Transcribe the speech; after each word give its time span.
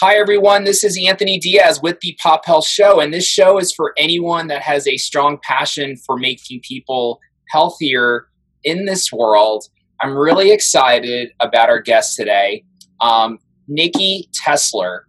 Hi, 0.00 0.16
everyone. 0.16 0.64
This 0.64 0.82
is 0.82 0.98
Anthony 1.08 1.38
Diaz 1.38 1.80
with 1.80 2.00
the 2.00 2.18
Pop 2.20 2.44
Health 2.46 2.66
Show, 2.66 2.98
and 2.98 3.14
this 3.14 3.24
show 3.24 3.58
is 3.58 3.72
for 3.72 3.94
anyone 3.96 4.48
that 4.48 4.60
has 4.60 4.88
a 4.88 4.96
strong 4.96 5.38
passion 5.44 5.94
for 6.04 6.16
making 6.16 6.62
people 6.64 7.20
healthier 7.50 8.26
in 8.64 8.86
this 8.86 9.12
world. 9.12 9.66
I'm 10.02 10.16
really 10.16 10.50
excited 10.50 11.30
about 11.38 11.68
our 11.68 11.80
guest 11.80 12.16
today. 12.16 12.64
Um, 13.00 13.38
Nikki 13.68 14.28
Tessler 14.44 15.02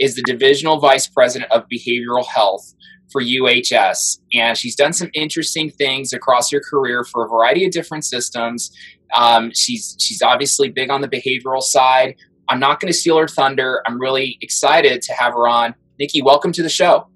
is 0.00 0.16
the 0.16 0.22
Divisional 0.22 0.80
Vice 0.80 1.06
President 1.06 1.48
of 1.52 1.62
Behavioral 1.72 2.26
Health 2.26 2.74
for 3.12 3.22
UHS, 3.22 4.18
and 4.34 4.58
she's 4.58 4.74
done 4.74 4.92
some 4.92 5.10
interesting 5.14 5.70
things 5.70 6.12
across 6.12 6.50
her 6.50 6.60
career 6.68 7.04
for 7.04 7.24
a 7.24 7.28
variety 7.28 7.64
of 7.64 7.70
different 7.70 8.04
systems. 8.04 8.72
Um, 9.14 9.52
she's 9.54 9.94
she's 10.00 10.20
obviously 10.20 10.68
big 10.68 10.90
on 10.90 11.00
the 11.00 11.08
behavioral 11.08 11.62
side, 11.62 12.16
I'm 12.52 12.60
not 12.60 12.80
going 12.80 12.92
to 12.92 12.98
steal 12.98 13.16
her 13.16 13.26
thunder. 13.26 13.82
I'm 13.86 13.98
really 13.98 14.36
excited 14.42 15.00
to 15.00 15.14
have 15.14 15.32
her 15.32 15.48
on. 15.48 15.74
Nikki, 15.98 16.20
welcome 16.20 16.52
to 16.52 16.62
the 16.62 16.68
show. 16.68 17.08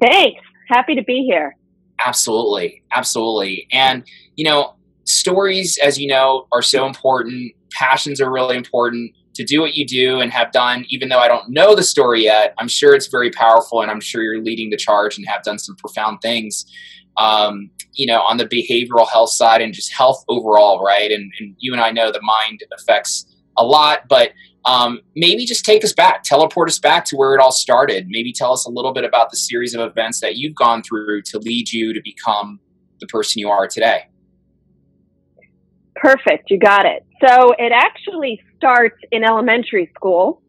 Thanks. 0.00 0.40
Happy 0.68 0.96
to 0.96 1.04
be 1.04 1.22
here. 1.22 1.56
Absolutely. 2.04 2.82
Absolutely. 2.92 3.68
And, 3.70 4.04
you 4.34 4.44
know, 4.44 4.74
stories, 5.04 5.78
as 5.80 6.00
you 6.00 6.08
know, 6.08 6.48
are 6.50 6.62
so 6.62 6.84
important. 6.84 7.52
Passions 7.70 8.20
are 8.20 8.28
really 8.28 8.56
important. 8.56 9.12
To 9.36 9.44
do 9.44 9.60
what 9.60 9.74
you 9.74 9.86
do 9.86 10.18
and 10.18 10.32
have 10.32 10.50
done, 10.50 10.84
even 10.88 11.10
though 11.10 11.20
I 11.20 11.28
don't 11.28 11.50
know 11.50 11.76
the 11.76 11.84
story 11.84 12.24
yet, 12.24 12.54
I'm 12.58 12.66
sure 12.66 12.92
it's 12.92 13.06
very 13.06 13.30
powerful 13.30 13.82
and 13.82 13.90
I'm 13.90 14.00
sure 14.00 14.20
you're 14.20 14.42
leading 14.42 14.70
the 14.70 14.76
charge 14.76 15.16
and 15.16 15.24
have 15.28 15.44
done 15.44 15.60
some 15.60 15.76
profound 15.76 16.18
things, 16.22 16.66
um, 17.18 17.70
you 17.92 18.06
know, 18.06 18.20
on 18.22 18.38
the 18.38 18.46
behavioral 18.46 19.08
health 19.08 19.30
side 19.30 19.60
and 19.60 19.72
just 19.72 19.92
health 19.92 20.24
overall, 20.28 20.84
right? 20.84 21.12
And, 21.12 21.32
and 21.38 21.54
you 21.58 21.72
and 21.72 21.80
I 21.80 21.92
know 21.92 22.10
the 22.10 22.20
mind 22.20 22.64
affects 22.76 23.26
a 23.56 23.64
lot, 23.64 24.08
but 24.08 24.30
um, 24.66 25.00
maybe 25.14 25.44
just 25.44 25.64
take 25.64 25.84
us 25.84 25.92
back, 25.92 26.22
teleport 26.22 26.68
us 26.68 26.78
back 26.78 27.04
to 27.06 27.16
where 27.16 27.34
it 27.34 27.40
all 27.40 27.52
started. 27.52 28.06
Maybe 28.08 28.32
tell 28.32 28.52
us 28.52 28.66
a 28.66 28.70
little 28.70 28.92
bit 28.92 29.04
about 29.04 29.30
the 29.30 29.36
series 29.36 29.74
of 29.74 29.80
events 29.80 30.20
that 30.20 30.36
you've 30.36 30.54
gone 30.54 30.82
through 30.82 31.22
to 31.22 31.38
lead 31.38 31.70
you 31.70 31.92
to 31.92 32.00
become 32.02 32.60
the 33.00 33.06
person 33.06 33.40
you 33.40 33.50
are 33.50 33.66
today. 33.66 34.08
Perfect, 35.96 36.50
you 36.50 36.58
got 36.58 36.86
it. 36.86 37.04
So 37.24 37.52
it 37.58 37.72
actually 37.72 38.40
starts 38.56 38.96
in 39.12 39.22
elementary 39.24 39.90
school. 39.94 40.42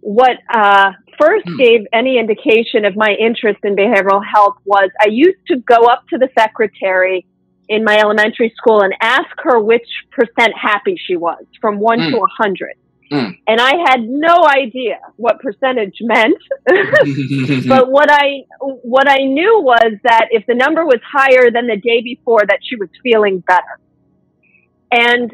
What 0.00 0.38
uh, 0.52 0.92
first 1.20 1.46
hmm. 1.46 1.56
gave 1.56 1.80
any 1.92 2.18
indication 2.18 2.84
of 2.84 2.96
my 2.96 3.10
interest 3.10 3.58
in 3.64 3.76
behavioral 3.76 4.22
health 4.24 4.54
was 4.64 4.90
I 5.00 5.08
used 5.08 5.46
to 5.48 5.56
go 5.58 5.86
up 5.86 6.06
to 6.08 6.18
the 6.18 6.28
secretary 6.38 7.26
in 7.70 7.84
my 7.84 7.96
elementary 7.98 8.52
school 8.56 8.82
and 8.82 8.92
ask 9.00 9.30
her 9.38 9.60
which 9.60 9.86
percent 10.10 10.52
happy 10.60 11.00
she 11.06 11.16
was 11.16 11.42
from 11.60 11.78
one 11.78 12.00
mm. 12.00 12.10
to 12.10 12.16
a 12.18 12.26
hundred. 12.36 12.74
Mm. 13.12 13.38
And 13.46 13.60
I 13.60 13.72
had 13.88 14.00
no 14.02 14.44
idea 14.44 14.98
what 15.16 15.40
percentage 15.40 15.96
meant. 16.00 16.36
but 17.68 17.90
what 17.90 18.10
I 18.10 18.42
what 18.58 19.08
I 19.08 19.18
knew 19.18 19.60
was 19.62 19.94
that 20.02 20.28
if 20.30 20.44
the 20.46 20.54
number 20.54 20.84
was 20.84 21.00
higher 21.10 21.50
than 21.50 21.68
the 21.68 21.76
day 21.76 22.02
before 22.02 22.40
that 22.40 22.58
she 22.62 22.76
was 22.76 22.88
feeling 23.04 23.38
better. 23.38 23.78
And 24.90 25.32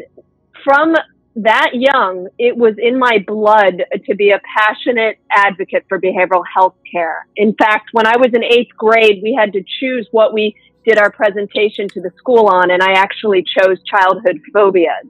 from 0.63 0.95
that 1.37 1.71
young, 1.73 2.29
it 2.39 2.55
was 2.57 2.75
in 2.77 2.99
my 2.99 3.25
blood 3.27 3.83
to 4.05 4.15
be 4.15 4.31
a 4.31 4.41
passionate 4.59 5.19
advocate 5.31 5.85
for 5.89 5.99
behavioral 5.99 6.43
health 6.55 6.75
care. 6.91 7.27
In 7.37 7.55
fact, 7.55 7.91
when 7.93 8.07
I 8.07 8.17
was 8.19 8.31
in 8.35 8.45
eighth 8.45 8.77
grade, 8.77 9.21
we 9.23 9.35
had 9.39 9.55
to 9.55 9.63
choose 9.81 10.07
what 10.11 10.35
we 10.35 10.55
did 10.87 10.99
our 10.99 11.11
presentation 11.11 11.89
to 11.89 12.01
the 12.01 12.11
school 12.17 12.47
on, 12.47 12.71
and 12.71 12.83
I 12.83 12.93
actually 12.93 13.45
chose 13.45 13.79
childhood 13.83 14.41
phobias. 14.53 15.07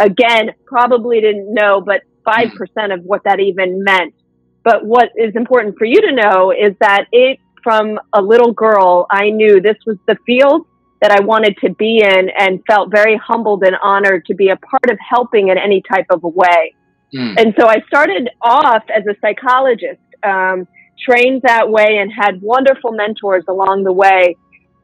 Again, 0.00 0.52
probably 0.66 1.20
didn't 1.20 1.52
know, 1.52 1.80
but 1.80 2.02
5% 2.26 2.94
of 2.94 3.02
what 3.04 3.24
that 3.24 3.40
even 3.40 3.82
meant. 3.82 4.14
But 4.62 4.84
what 4.84 5.10
is 5.16 5.34
important 5.34 5.76
for 5.78 5.84
you 5.84 6.00
to 6.00 6.12
know 6.12 6.52
is 6.52 6.74
that 6.80 7.06
it, 7.12 7.38
from 7.62 7.98
a 8.12 8.22
little 8.22 8.52
girl, 8.52 9.06
I 9.10 9.30
knew 9.30 9.60
this 9.60 9.76
was 9.86 9.96
the 10.06 10.16
field 10.26 10.66
that 11.02 11.10
I 11.10 11.20
wanted 11.20 11.56
to 11.58 11.74
be 11.74 12.02
in 12.02 12.30
and 12.38 12.62
felt 12.66 12.90
very 12.90 13.16
humbled 13.16 13.62
and 13.64 13.76
honored 13.82 14.24
to 14.26 14.34
be 14.34 14.48
a 14.48 14.56
part 14.56 14.90
of 14.90 14.98
helping 14.98 15.48
in 15.48 15.58
any 15.58 15.82
type 15.82 16.06
of 16.10 16.24
a 16.24 16.28
way. 16.28 16.74
Mm. 17.14 17.34
And 17.38 17.54
so 17.58 17.66
I 17.66 17.82
started 17.86 18.30
off 18.40 18.84
as 18.94 19.04
a 19.06 19.14
psychologist, 19.20 20.00
um, 20.22 20.66
trained 20.98 21.42
that 21.42 21.68
way 21.70 21.98
and 21.98 22.10
had 22.10 22.40
wonderful 22.40 22.92
mentors 22.92 23.44
along 23.48 23.84
the 23.84 23.92
way 23.92 24.36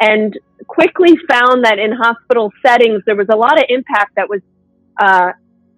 and 0.02 0.36
quickly 0.66 1.16
found 1.30 1.64
that 1.64 1.78
in 1.78 1.92
hospital 1.92 2.52
settings, 2.66 3.02
there 3.06 3.14
was 3.14 3.28
a 3.32 3.36
lot 3.36 3.56
of 3.56 3.64
impact 3.68 4.16
that 4.16 4.28
was 4.28 4.40
uh, 5.00 5.30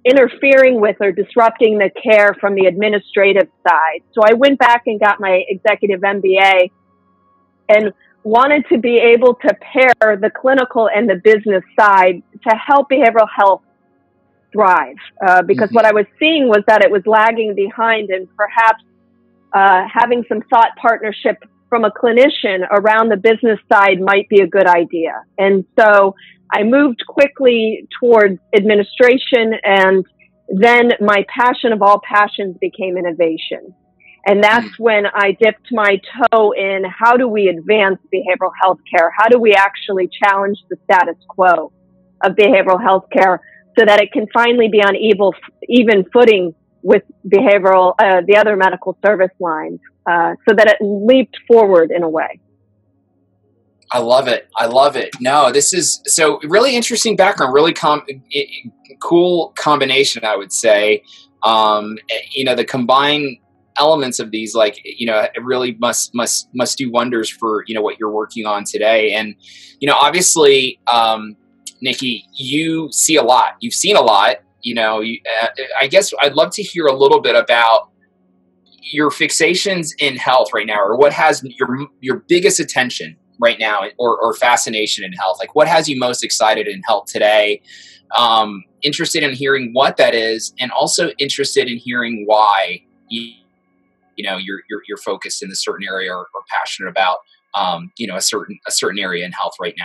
interfering 0.03 0.81
with 0.81 0.97
or 1.01 1.13
disrupting 1.13 1.77
the 1.77 1.91
care 2.03 2.35
from 2.41 2.55
the 2.55 2.65
administrative 2.65 3.49
side. 3.69 4.01
So 4.15 4.23
I 4.25 4.33
went 4.33 4.59
back 4.59 4.85
and 4.87 4.99
got 4.99 5.21
my 5.21 5.45
executive 5.47 6.01
MBA 6.01 6.71
and 7.69 7.93
wanted 8.23 8.65
to 8.71 8.79
be 8.79 8.97
able 8.97 9.35
to 9.35 9.55
pair 9.61 10.17
the 10.17 10.31
clinical 10.35 10.89
and 10.89 11.09
the 11.09 11.17
business 11.17 11.63
side 11.79 12.23
to 12.49 12.57
help 12.57 12.89
behavioral 12.89 13.29
health 13.29 13.63
thrive. 14.53 14.97
Uh, 15.27 15.43
because 15.43 15.69
mm-hmm. 15.69 15.77
what 15.77 15.85
I 15.85 15.93
was 15.93 16.07
seeing 16.19 16.49
was 16.49 16.63
that 16.67 16.83
it 16.83 16.91
was 16.91 17.03
lagging 17.05 17.55
behind 17.55 18.09
and 18.09 18.27
perhaps 18.37 18.83
uh, 19.53 19.87
having 19.93 20.25
some 20.31 20.41
thought 20.49 20.71
partnership 20.81 21.45
from 21.75 21.85
a 21.85 21.91
clinician 21.91 22.61
around 22.71 23.09
the 23.09 23.17
business 23.17 23.59
side 23.73 24.01
might 24.01 24.29
be 24.29 24.41
a 24.41 24.47
good 24.47 24.69
idea. 24.69 25.25
And 25.39 25.65
so 25.77 26.15
I 26.53 26.63
moved 26.63 27.03
quickly 27.09 27.89
towards 27.99 28.39
administration 28.57 29.55
and 29.65 30.07
then 30.49 30.93
my 31.01 31.27
passion 31.29 31.73
of 31.73 31.83
all 31.83 32.01
passions 32.09 32.57
became 32.61 32.97
innovation. 32.97 33.75
And 34.25 34.41
that's 34.41 34.69
mm. 34.69 34.79
when 34.79 35.07
I 35.07 35.33
dipped 35.33 35.67
my 35.73 36.01
toe 36.33 36.53
in 36.53 36.85
how 36.85 37.17
do 37.17 37.27
we 37.27 37.49
advance 37.49 37.99
behavioral 38.15 38.53
health 38.63 38.79
care? 38.89 39.11
How 39.19 39.27
do 39.27 39.41
we 39.41 39.55
actually 39.55 40.09
challenge 40.23 40.59
the 40.71 40.77
status 40.85 41.17
quo 41.29 41.73
of 42.23 42.37
behavioral 42.37 42.81
health 42.81 43.07
care 43.13 43.41
so 43.77 43.85
that 43.85 44.01
it 44.01 44.13
can 44.13 44.29
finally 44.33 44.69
be 44.69 44.79
on 44.79 44.95
evil, 44.95 45.35
even 45.69 46.05
footing 46.13 46.55
with 46.83 47.03
behavioral, 47.27 47.95
uh, 47.99 48.21
the 48.29 48.37
other 48.37 48.55
medical 48.55 48.97
service 49.05 49.35
lines, 49.41 49.81
uh, 50.07 50.35
so 50.49 50.55
that 50.55 50.67
it 50.69 50.77
leaped 50.81 51.37
forward 51.47 51.91
in 51.91 52.03
a 52.03 52.09
way. 52.09 52.41
I 53.93 53.99
love 53.99 54.27
it. 54.27 54.49
I 54.57 54.67
love 54.67 54.97
it. 54.97 55.11
No, 55.21 55.53
this 55.53 55.73
is 55.73 56.01
so 56.07 56.41
really 56.43 56.75
interesting 56.75 57.15
background, 57.15 57.55
really 57.55 57.73
com- 57.73 58.05
cool 59.01 59.53
combination, 59.57 60.25
I 60.25 60.37
would 60.37 60.53
say. 60.53 61.03
Um, 61.45 61.99
you 62.33 62.45
know, 62.45 62.55
the 62.57 62.65
combined 62.65 63.37
elements 63.79 64.19
of 64.19 64.31
these, 64.31 64.55
like, 64.55 64.81
you 64.85 65.07
know, 65.07 65.21
it 65.21 65.45
really 65.45 65.77
must, 65.79 66.15
must, 66.15 66.49
must 66.55 66.79
do 66.79 66.91
wonders 66.91 67.29
for, 67.29 67.65
you 67.67 67.75
know, 67.75 67.83
what 67.83 67.99
you're 67.99 68.11
working 68.11 68.47
on 68.47 68.65
today. 68.65 69.13
And, 69.13 69.37
you 69.79 69.87
know, 69.87 69.97
obviously, 70.01 70.81
um, 70.87 71.37
Nikki, 71.81 72.25
you 72.33 72.89
see 72.91 73.17
a 73.17 73.23
lot, 73.23 73.57
you've 73.61 73.75
seen 73.75 73.97
a 73.97 74.01
lot, 74.01 74.37
you 74.63 74.75
know, 74.75 75.01
you, 75.01 75.21
uh, 75.43 75.49
I 75.81 75.87
guess 75.87 76.13
I'd 76.21 76.35
love 76.35 76.51
to 76.53 76.63
hear 76.63 76.87
a 76.87 76.95
little 76.95 77.21
bit 77.21 77.37
about 77.37 77.91
your 78.93 79.11
fixations 79.11 79.91
in 79.99 80.17
health 80.17 80.49
right 80.53 80.67
now, 80.67 80.81
or 80.81 80.97
what 80.97 81.13
has 81.13 81.43
your 81.45 81.89
your 82.01 82.23
biggest 82.29 82.61
attention 82.61 83.17
right 83.41 83.59
now, 83.59 83.83
or, 83.99 84.21
or 84.21 84.35
fascination 84.35 85.05
in 85.05 85.13
health. 85.13 85.39
Like, 85.39 85.55
what 85.55 85.67
has 85.69 85.89
you 85.89 85.99
most 85.99 86.23
excited 86.23 86.69
in 86.69 86.83
health 86.83 87.07
today? 87.07 87.63
Um, 88.17 88.63
interested 88.83 89.23
in 89.23 89.35
hearing 89.35 89.71
what 89.73 89.97
that 89.97 90.15
is, 90.15 90.53
and 90.61 90.71
also 90.71 91.11
interested 91.19 91.69
in 91.69 91.79
hearing 91.79 92.25
why 92.27 92.83
you, 93.09 93.33
you 94.17 94.25
know 94.25 94.37
you're, 94.37 94.61
you're 94.69 94.83
you're 94.87 94.99
focused 94.99 95.43
in 95.43 95.51
a 95.51 95.57
certain 95.57 95.87
area 95.87 96.13
or, 96.13 96.27
or 96.35 96.43
passionate 96.51 96.91
about 96.91 97.19
um, 97.55 97.91
you 97.99 98.07
know 98.07 98.17
a 98.17 98.21
certain 98.21 98.59
a 98.67 98.71
certain 98.71 98.99
area 98.99 99.25
in 99.25 99.33
health 99.33 99.55
right 99.61 99.75
now. 99.77 99.85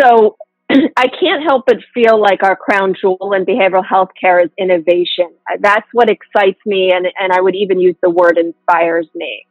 So 0.00 0.36
I 0.96 1.08
can't 1.08 1.42
help 1.42 1.64
but 1.66 1.78
feel 1.92 2.20
like 2.20 2.42
our 2.42 2.56
crown 2.56 2.94
jewel 3.00 3.32
in 3.34 3.44
behavioral 3.44 3.84
health 3.86 4.10
care 4.20 4.40
is 4.40 4.50
innovation. 4.56 5.32
That's 5.58 5.86
what 5.92 6.10
excites 6.10 6.60
me, 6.64 6.92
and, 6.92 7.06
and 7.18 7.32
I 7.32 7.40
would 7.40 7.56
even 7.56 7.80
use 7.80 7.96
the 8.02 8.10
word 8.10 8.38
inspires 8.38 9.06
me. 9.14 9.46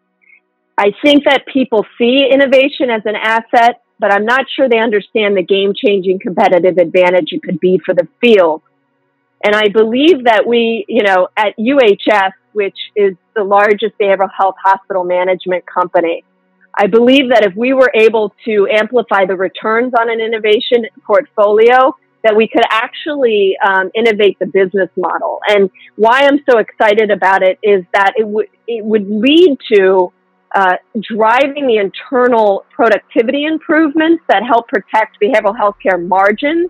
I 0.78 0.94
think 1.04 1.26
that 1.26 1.46
people 1.52 1.86
see 1.98 2.30
innovation 2.32 2.90
as 2.90 3.02
an 3.06 3.16
asset, 3.16 3.82
but 4.00 4.14
I'm 4.14 4.26
not 4.26 4.46
sure 4.56 4.70
they 4.70 4.80
understand 4.80 5.36
the 5.36 5.44
game 5.44 5.74
changing 5.76 6.20
competitive 6.20 6.78
advantage 6.78 7.30
it 7.32 7.44
could 7.44 7.60
be 7.60 7.82
for 7.86 7.94
the 7.94 8.08
field. 8.22 8.62
And 9.44 9.56
I 9.56 9.68
believe 9.68 10.24
that 10.26 10.48
we, 10.48 10.86
you 10.88 11.04
know, 11.04 11.28
at 11.36 11.58
UHS, 11.58 12.32
which 12.54 12.78
is 12.96 13.16
the 13.36 13.44
largest 13.44 13.98
behavioral 14.00 14.30
health 14.38 14.56
hospital 14.64 15.04
management 15.04 15.66
company, 15.66 16.24
I 16.76 16.88
believe 16.88 17.30
that 17.30 17.44
if 17.44 17.56
we 17.56 17.74
were 17.74 17.92
able 17.94 18.34
to 18.46 18.68
amplify 18.72 19.26
the 19.26 19.36
returns 19.36 19.94
on 20.00 20.10
an 20.10 20.22
innovation 20.22 20.86
portfolio, 21.04 21.96
that 22.24 22.36
we 22.36 22.48
could 22.48 22.64
actually 22.70 23.56
um, 23.66 23.90
innovate 23.96 24.38
the 24.40 24.46
business 24.46 24.90
model. 24.98 25.40
And 25.48 25.70
why 25.96 26.24
I'm 26.24 26.40
so 26.50 26.58
excited 26.58 27.12
about 27.12 27.44
it 27.44 27.58
is 27.64 27.84
that 27.94 28.14
it 28.18 28.28
would 28.28 28.48
it 28.68 28.84
would 28.84 29.10
lead 29.10 29.58
to 29.74 30.12
uh, 30.54 30.76
driving 31.02 31.68
the 31.68 31.78
internal 31.78 32.66
productivity 32.72 33.46
improvements 33.46 34.24
that 34.28 34.44
help 34.44 34.68
protect 34.68 35.18
behavioral 35.22 35.56
health 35.56 35.76
care 35.82 35.98
margins, 35.98 36.70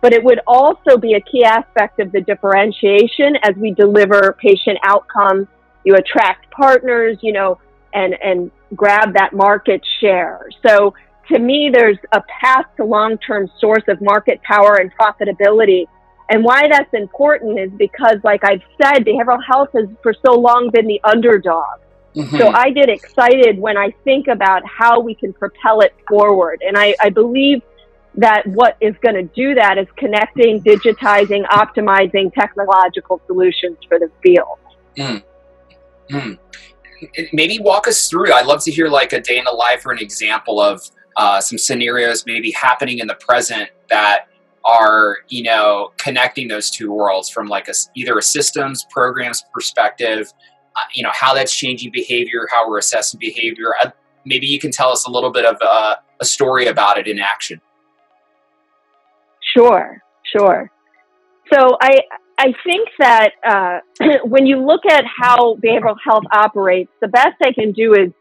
but 0.00 0.12
it 0.12 0.22
would 0.22 0.40
also 0.46 0.98
be 0.98 1.14
a 1.14 1.20
key 1.20 1.44
aspect 1.44 2.00
of 2.00 2.12
the 2.12 2.20
differentiation 2.20 3.36
as 3.42 3.54
we 3.56 3.72
deliver 3.72 4.36
patient 4.40 4.78
outcomes. 4.84 5.46
You 5.84 5.94
attract 5.96 6.50
partners, 6.50 7.18
you 7.22 7.32
know, 7.32 7.58
and, 7.94 8.14
and 8.22 8.50
grab 8.74 9.14
that 9.14 9.32
market 9.32 9.82
share. 10.00 10.48
So 10.66 10.94
to 11.28 11.38
me, 11.38 11.70
there's 11.72 11.98
a 12.12 12.22
path 12.40 12.66
to 12.76 12.84
long-term 12.84 13.50
source 13.58 13.84
of 13.88 14.00
market 14.00 14.42
power 14.42 14.76
and 14.76 14.92
profitability. 14.94 15.86
And 16.30 16.44
why 16.44 16.68
that's 16.68 16.92
important 16.92 17.58
is 17.58 17.70
because, 17.76 18.16
like 18.24 18.44
I've 18.44 18.62
said, 18.82 19.04
behavioral 19.04 19.42
health 19.44 19.70
has 19.74 19.88
for 20.02 20.14
so 20.24 20.34
long 20.34 20.70
been 20.70 20.86
the 20.86 21.00
underdog. 21.04 21.80
Mm-hmm. 22.14 22.38
So 22.38 22.48
I 22.48 22.70
get 22.70 22.88
excited 22.88 23.58
when 23.58 23.76
I 23.76 23.90
think 24.04 24.28
about 24.28 24.62
how 24.66 25.00
we 25.00 25.14
can 25.14 25.32
propel 25.32 25.80
it 25.80 25.94
forward. 26.08 26.62
And 26.66 26.78
I, 26.78 26.94
I 27.00 27.10
believe 27.10 27.62
that 28.16 28.46
what 28.46 28.76
is 28.80 28.94
going 29.02 29.16
to 29.16 29.24
do 29.34 29.54
that 29.54 29.76
is 29.78 29.88
connecting, 29.96 30.62
digitizing, 30.62 31.44
optimizing 31.48 32.32
technological 32.32 33.20
solutions 33.26 33.78
for 33.88 33.98
the 33.98 34.10
field. 34.22 34.58
Mm. 34.96 35.22
Mm. 36.10 36.38
Maybe 37.32 37.58
walk 37.58 37.88
us 37.88 38.08
through. 38.08 38.32
I'd 38.32 38.46
love 38.46 38.62
to 38.64 38.70
hear 38.70 38.88
like 38.88 39.12
a 39.12 39.20
day 39.20 39.38
in 39.38 39.44
the 39.44 39.52
life 39.52 39.84
or 39.86 39.92
an 39.92 39.98
example 39.98 40.60
of 40.60 40.82
uh, 41.16 41.40
some 41.40 41.58
scenarios 41.58 42.24
maybe 42.26 42.50
happening 42.52 42.98
in 42.98 43.06
the 43.06 43.14
present 43.14 43.70
that 43.88 44.26
are 44.64 45.18
you 45.28 45.42
know 45.42 45.92
connecting 45.98 46.48
those 46.48 46.70
two 46.70 46.90
worlds 46.90 47.28
from 47.28 47.46
like 47.46 47.68
a, 47.68 47.74
either 47.94 48.16
a 48.16 48.22
systems 48.22 48.86
programs 48.90 49.44
perspective 49.52 50.32
uh, 50.74 50.80
you 50.94 51.02
know 51.02 51.10
how 51.12 51.34
that's 51.34 51.54
changing 51.54 51.92
behavior 51.92 52.48
how 52.50 52.66
we're 52.66 52.78
assessing 52.78 53.20
behavior 53.20 53.74
maybe 54.24 54.46
you 54.46 54.58
can 54.58 54.70
tell 54.72 54.88
us 54.88 55.06
a 55.06 55.10
little 55.10 55.30
bit 55.30 55.44
of 55.44 55.56
uh, 55.60 55.94
a 56.18 56.24
story 56.24 56.66
about 56.66 56.96
it 56.96 57.06
in 57.06 57.20
action 57.20 57.60
Sure, 59.54 60.02
sure. 60.36 60.70
So 61.52 61.76
I 61.80 62.00
I 62.38 62.52
think 62.64 62.88
that 62.98 63.30
uh, 63.46 63.80
when 64.24 64.46
you 64.46 64.64
look 64.64 64.82
at 64.86 65.04
how 65.04 65.56
behavioral 65.56 65.96
health 66.04 66.24
operates, 66.32 66.90
the 67.00 67.08
best 67.08 67.36
I 67.42 67.52
can 67.52 67.72
do 67.72 67.94
is 67.94 68.12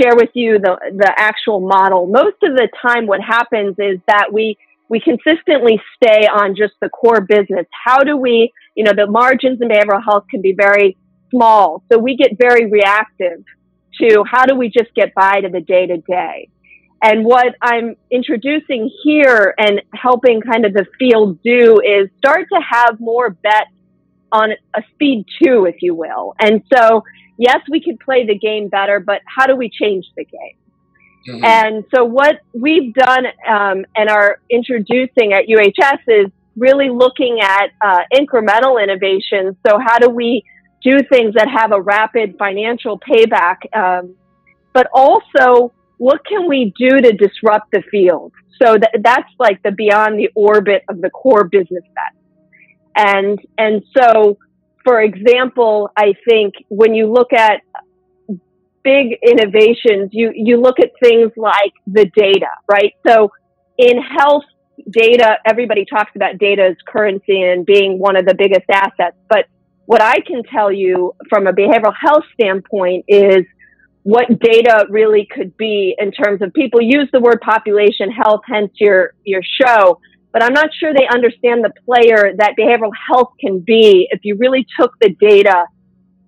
share 0.00 0.14
with 0.16 0.30
you 0.34 0.58
the 0.58 0.76
the 0.96 1.12
actual 1.16 1.60
model. 1.60 2.06
Most 2.06 2.36
of 2.42 2.54
the 2.54 2.68
time, 2.80 3.06
what 3.06 3.20
happens 3.20 3.76
is 3.78 3.98
that 4.06 4.32
we 4.32 4.56
we 4.88 5.00
consistently 5.00 5.80
stay 5.96 6.26
on 6.26 6.56
just 6.56 6.74
the 6.80 6.88
core 6.88 7.20
business. 7.20 7.66
How 7.70 8.00
do 8.00 8.16
we, 8.16 8.52
you 8.74 8.82
know, 8.82 8.92
the 8.96 9.06
margins 9.06 9.60
in 9.60 9.68
behavioral 9.68 10.02
health 10.04 10.24
can 10.30 10.42
be 10.42 10.52
very 10.52 10.96
small, 11.30 11.82
so 11.90 11.98
we 11.98 12.16
get 12.16 12.32
very 12.38 12.66
reactive 12.66 13.44
to 14.00 14.24
how 14.28 14.46
do 14.46 14.56
we 14.56 14.68
just 14.68 14.92
get 14.94 15.14
by 15.14 15.40
to 15.40 15.48
the 15.48 15.60
day 15.60 15.86
to 15.86 15.98
day. 15.98 16.48
And 17.02 17.24
what 17.24 17.54
I'm 17.62 17.96
introducing 18.10 18.90
here 19.02 19.54
and 19.56 19.80
helping 19.94 20.42
kind 20.42 20.66
of 20.66 20.74
the 20.74 20.86
field 20.98 21.42
do 21.42 21.80
is 21.80 22.10
start 22.18 22.46
to 22.52 22.60
have 22.60 23.00
more 23.00 23.30
bets 23.30 23.70
on 24.32 24.50
a 24.74 24.82
speed 24.92 25.24
two, 25.42 25.64
if 25.64 25.76
you 25.80 25.94
will. 25.94 26.34
And 26.38 26.62
so, 26.72 27.02
yes, 27.38 27.60
we 27.70 27.82
could 27.82 27.98
play 28.00 28.26
the 28.26 28.38
game 28.38 28.68
better, 28.68 29.00
but 29.00 29.22
how 29.24 29.46
do 29.46 29.56
we 29.56 29.70
change 29.70 30.06
the 30.16 30.24
game? 30.24 30.56
Mm-hmm. 31.28 31.44
And 31.44 31.84
so, 31.94 32.04
what 32.04 32.40
we've 32.54 32.94
done 32.94 33.26
um, 33.48 33.84
and 33.96 34.08
are 34.08 34.40
introducing 34.50 35.32
at 35.32 35.46
UHS 35.48 35.98
is 36.06 36.32
really 36.56 36.88
looking 36.88 37.40
at 37.42 37.68
uh, 37.82 38.00
incremental 38.12 38.82
innovations. 38.82 39.56
So, 39.66 39.78
how 39.78 39.98
do 39.98 40.08
we 40.08 40.44
do 40.82 40.98
things 41.10 41.34
that 41.34 41.48
have 41.48 41.72
a 41.72 41.80
rapid 41.80 42.36
financial 42.38 42.98
payback, 42.98 43.56
um, 43.74 44.14
but 44.72 44.86
also 44.94 45.72
what 46.00 46.24
can 46.24 46.48
we 46.48 46.72
do 46.78 46.98
to 46.98 47.12
disrupt 47.12 47.72
the 47.72 47.82
field? 47.90 48.32
So 48.62 48.78
that, 48.78 49.02
that's 49.04 49.28
like 49.38 49.62
the 49.62 49.70
beyond 49.70 50.18
the 50.18 50.30
orbit 50.34 50.82
of 50.88 51.02
the 51.02 51.10
core 51.10 51.44
business 51.44 51.84
bet. 51.94 52.14
And, 52.96 53.38
and 53.58 53.82
so, 53.94 54.38
for 54.82 55.02
example, 55.02 55.90
I 55.98 56.14
think 56.26 56.54
when 56.68 56.94
you 56.94 57.12
look 57.12 57.34
at 57.34 57.60
big 58.82 59.18
innovations, 59.22 60.08
you, 60.12 60.32
you 60.34 60.58
look 60.58 60.80
at 60.80 60.90
things 61.04 61.32
like 61.36 61.74
the 61.86 62.06
data, 62.16 62.48
right? 62.66 62.94
So 63.06 63.30
in 63.76 64.00
health 64.00 64.44
data, 64.90 65.36
everybody 65.46 65.84
talks 65.84 66.12
about 66.16 66.38
data 66.38 66.68
as 66.70 66.76
currency 66.88 67.42
and 67.42 67.66
being 67.66 67.98
one 67.98 68.16
of 68.16 68.24
the 68.24 68.34
biggest 68.34 68.64
assets. 68.72 69.18
But 69.28 69.44
what 69.84 70.00
I 70.00 70.20
can 70.26 70.44
tell 70.44 70.72
you 70.72 71.14
from 71.28 71.46
a 71.46 71.52
behavioral 71.52 71.92
health 71.94 72.24
standpoint 72.32 73.04
is 73.06 73.44
what 74.02 74.26
data 74.40 74.86
really 74.88 75.28
could 75.30 75.56
be 75.56 75.94
in 75.98 76.10
terms 76.10 76.40
of 76.42 76.52
people 76.54 76.80
use 76.80 77.08
the 77.12 77.20
word 77.20 77.40
population 77.40 78.10
health, 78.10 78.40
hence 78.46 78.72
your, 78.76 79.14
your 79.24 79.42
show. 79.42 80.00
But 80.32 80.42
I'm 80.42 80.54
not 80.54 80.70
sure 80.78 80.94
they 80.94 81.08
understand 81.12 81.64
the 81.64 81.72
player 81.84 82.32
that 82.36 82.54
behavioral 82.58 82.92
health 83.08 83.32
can 83.40 83.60
be 83.60 84.08
if 84.10 84.20
you 84.22 84.36
really 84.36 84.66
took 84.78 84.98
the 85.00 85.10
data 85.20 85.66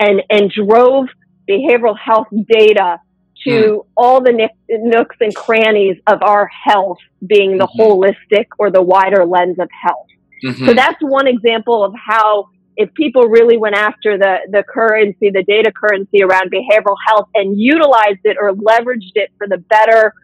and, 0.00 0.22
and 0.28 0.50
drove 0.50 1.06
behavioral 1.48 1.96
health 1.98 2.26
data 2.48 3.00
to 3.44 3.50
mm. 3.50 3.86
all 3.96 4.20
the 4.20 4.48
nooks 4.68 5.16
and 5.20 5.34
crannies 5.34 5.96
of 6.06 6.22
our 6.22 6.48
health 6.48 6.98
being 7.26 7.58
the 7.58 7.66
mm-hmm. 7.66 7.80
holistic 7.80 8.46
or 8.58 8.70
the 8.70 8.82
wider 8.82 9.24
lens 9.24 9.58
of 9.58 9.68
health. 9.70 10.06
Mm-hmm. 10.44 10.66
So 10.66 10.74
that's 10.74 10.98
one 11.00 11.26
example 11.26 11.84
of 11.84 11.94
how 11.94 12.48
if 12.76 12.92
people 12.94 13.24
really 13.24 13.56
went 13.56 13.76
after 13.76 14.16
the, 14.16 14.36
the 14.50 14.62
currency, 14.62 15.30
the 15.30 15.44
data 15.46 15.72
currency 15.72 16.22
around 16.22 16.50
behavioral 16.50 16.96
health 17.06 17.28
and 17.34 17.60
utilized 17.60 18.20
it 18.24 18.36
or 18.40 18.52
leveraged 18.52 19.12
it 19.14 19.30
for 19.38 19.46
the 19.46 19.58
better 19.58 20.14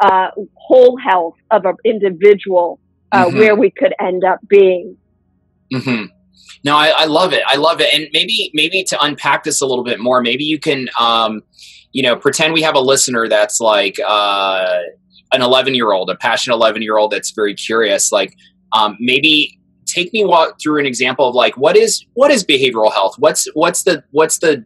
uh, 0.00 0.30
whole 0.54 0.96
health 0.96 1.34
of 1.50 1.64
an 1.64 1.74
individual, 1.84 2.80
uh, 3.12 3.26
mm-hmm. 3.26 3.38
where 3.38 3.56
we 3.56 3.70
could 3.70 3.94
end 4.00 4.24
up 4.24 4.38
being. 4.48 4.96
Mm-hmm. 5.72 6.06
No, 6.64 6.76
I, 6.76 6.88
I, 6.88 7.04
love 7.04 7.32
it. 7.32 7.42
I 7.46 7.56
love 7.56 7.80
it. 7.80 7.92
And 7.94 8.08
maybe, 8.12 8.50
maybe 8.54 8.82
to 8.84 8.98
unpack 9.00 9.44
this 9.44 9.60
a 9.60 9.66
little 9.66 9.84
bit 9.84 10.00
more, 10.00 10.20
maybe 10.20 10.44
you 10.44 10.58
can, 10.58 10.88
um, 10.98 11.42
you 11.92 12.02
know, 12.02 12.16
pretend 12.16 12.52
we 12.52 12.62
have 12.62 12.74
a 12.74 12.80
listener 12.80 13.28
that's 13.28 13.60
like 13.60 13.98
uh, 14.04 14.78
an 15.32 15.42
11 15.42 15.74
year 15.74 15.92
old, 15.92 16.10
a 16.10 16.16
passionate 16.16 16.56
11 16.56 16.82
year 16.82 16.96
old 16.96 17.12
that's 17.12 17.30
very 17.32 17.54
curious. 17.54 18.10
Like, 18.10 18.34
um, 18.72 18.96
maybe 18.98 19.58
take 19.88 20.12
me 20.12 20.24
walk 20.24 20.60
through 20.60 20.78
an 20.78 20.86
example 20.86 21.28
of 21.28 21.34
like 21.34 21.56
what 21.56 21.76
is 21.76 22.04
what 22.14 22.30
is 22.30 22.44
behavioral 22.44 22.92
health? 22.92 23.14
What's 23.18 23.48
what's 23.54 23.82
the 23.82 24.04
what's 24.10 24.38
the 24.38 24.64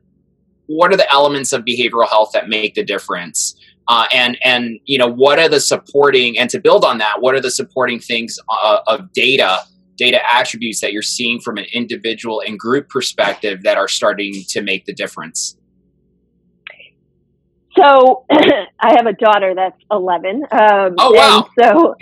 what 0.66 0.92
are 0.92 0.96
the 0.96 1.10
elements 1.12 1.52
of 1.52 1.64
behavioral 1.64 2.08
health 2.08 2.30
that 2.32 2.48
make 2.48 2.74
the 2.74 2.84
difference? 2.84 3.54
Uh, 3.88 4.06
and 4.12 4.38
and 4.44 4.78
you 4.84 4.98
know 4.98 5.08
what 5.08 5.38
are 5.38 5.48
the 5.48 5.60
supporting 5.60 6.38
and 6.38 6.50
to 6.50 6.60
build 6.60 6.84
on 6.84 6.98
that, 6.98 7.20
what 7.20 7.34
are 7.34 7.40
the 7.40 7.50
supporting 7.50 7.98
things 7.98 8.38
uh, 8.48 8.78
of 8.86 9.12
data 9.12 9.60
data 9.96 10.18
attributes 10.32 10.80
that 10.80 10.92
you're 10.92 11.02
seeing 11.02 11.40
from 11.40 11.58
an 11.58 11.66
individual 11.72 12.42
and 12.46 12.58
group 12.58 12.88
perspective 12.88 13.62
that 13.62 13.76
are 13.76 13.88
starting 13.88 14.32
to 14.48 14.62
make 14.62 14.84
the 14.84 14.92
difference? 14.92 15.56
So 17.76 18.24
I 18.30 18.94
have 18.96 19.06
a 19.06 19.14
daughter 19.14 19.54
that's 19.54 19.80
11. 19.90 20.44
Um, 20.52 20.94
oh 20.98 21.12
wow! 21.12 21.48
so 21.58 21.94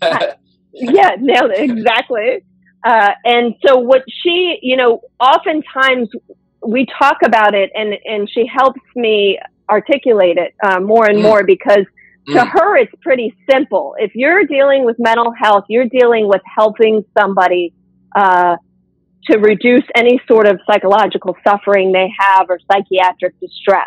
yeah, 0.74 1.16
nailed 1.18 1.52
it 1.52 1.70
exactly. 1.70 2.44
Uh, 2.84 3.12
and 3.24 3.54
so 3.66 3.78
what 3.78 4.02
she, 4.22 4.58
you 4.62 4.76
know, 4.76 5.00
oftentimes 5.18 6.08
we 6.66 6.86
talk 6.98 7.18
about 7.24 7.54
it, 7.54 7.70
and 7.74 7.94
and 8.04 8.28
she 8.30 8.46
helps 8.46 8.80
me 8.94 9.38
articulate 9.70 10.36
it 10.36 10.54
uh, 10.62 10.80
more 10.80 11.06
and 11.08 11.18
mm. 11.18 11.22
more 11.22 11.44
because 11.44 11.86
to 12.28 12.38
mm. 12.38 12.50
her 12.52 12.76
it's 12.76 12.92
pretty 13.00 13.34
simple. 13.50 13.94
If 13.98 14.12
you're 14.14 14.44
dealing 14.44 14.84
with 14.84 14.96
mental 14.98 15.32
health, 15.32 15.64
you're 15.68 15.88
dealing 15.88 16.28
with 16.28 16.42
helping 16.56 17.04
somebody 17.18 17.72
uh, 18.14 18.56
to 19.30 19.38
reduce 19.38 19.84
any 19.94 20.20
sort 20.28 20.46
of 20.46 20.60
psychological 20.66 21.36
suffering 21.46 21.92
they 21.92 22.12
have 22.18 22.50
or 22.50 22.58
psychiatric 22.70 23.38
distress. 23.40 23.86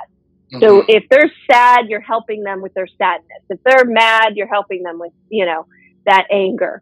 Mm-hmm. 0.52 0.60
So 0.62 0.84
if 0.88 1.04
they're 1.10 1.32
sad, 1.52 1.88
you're 1.90 2.02
helping 2.02 2.44
them 2.44 2.62
with 2.62 2.74
their 2.74 2.88
sadness. 2.98 3.44
If 3.50 3.60
they're 3.64 3.86
mad, 3.86 4.34
you're 4.36 4.48
helping 4.48 4.82
them 4.84 4.98
with, 4.98 5.12
you 5.30 5.46
know, 5.46 5.66
that 6.08 6.26
anger. 6.32 6.82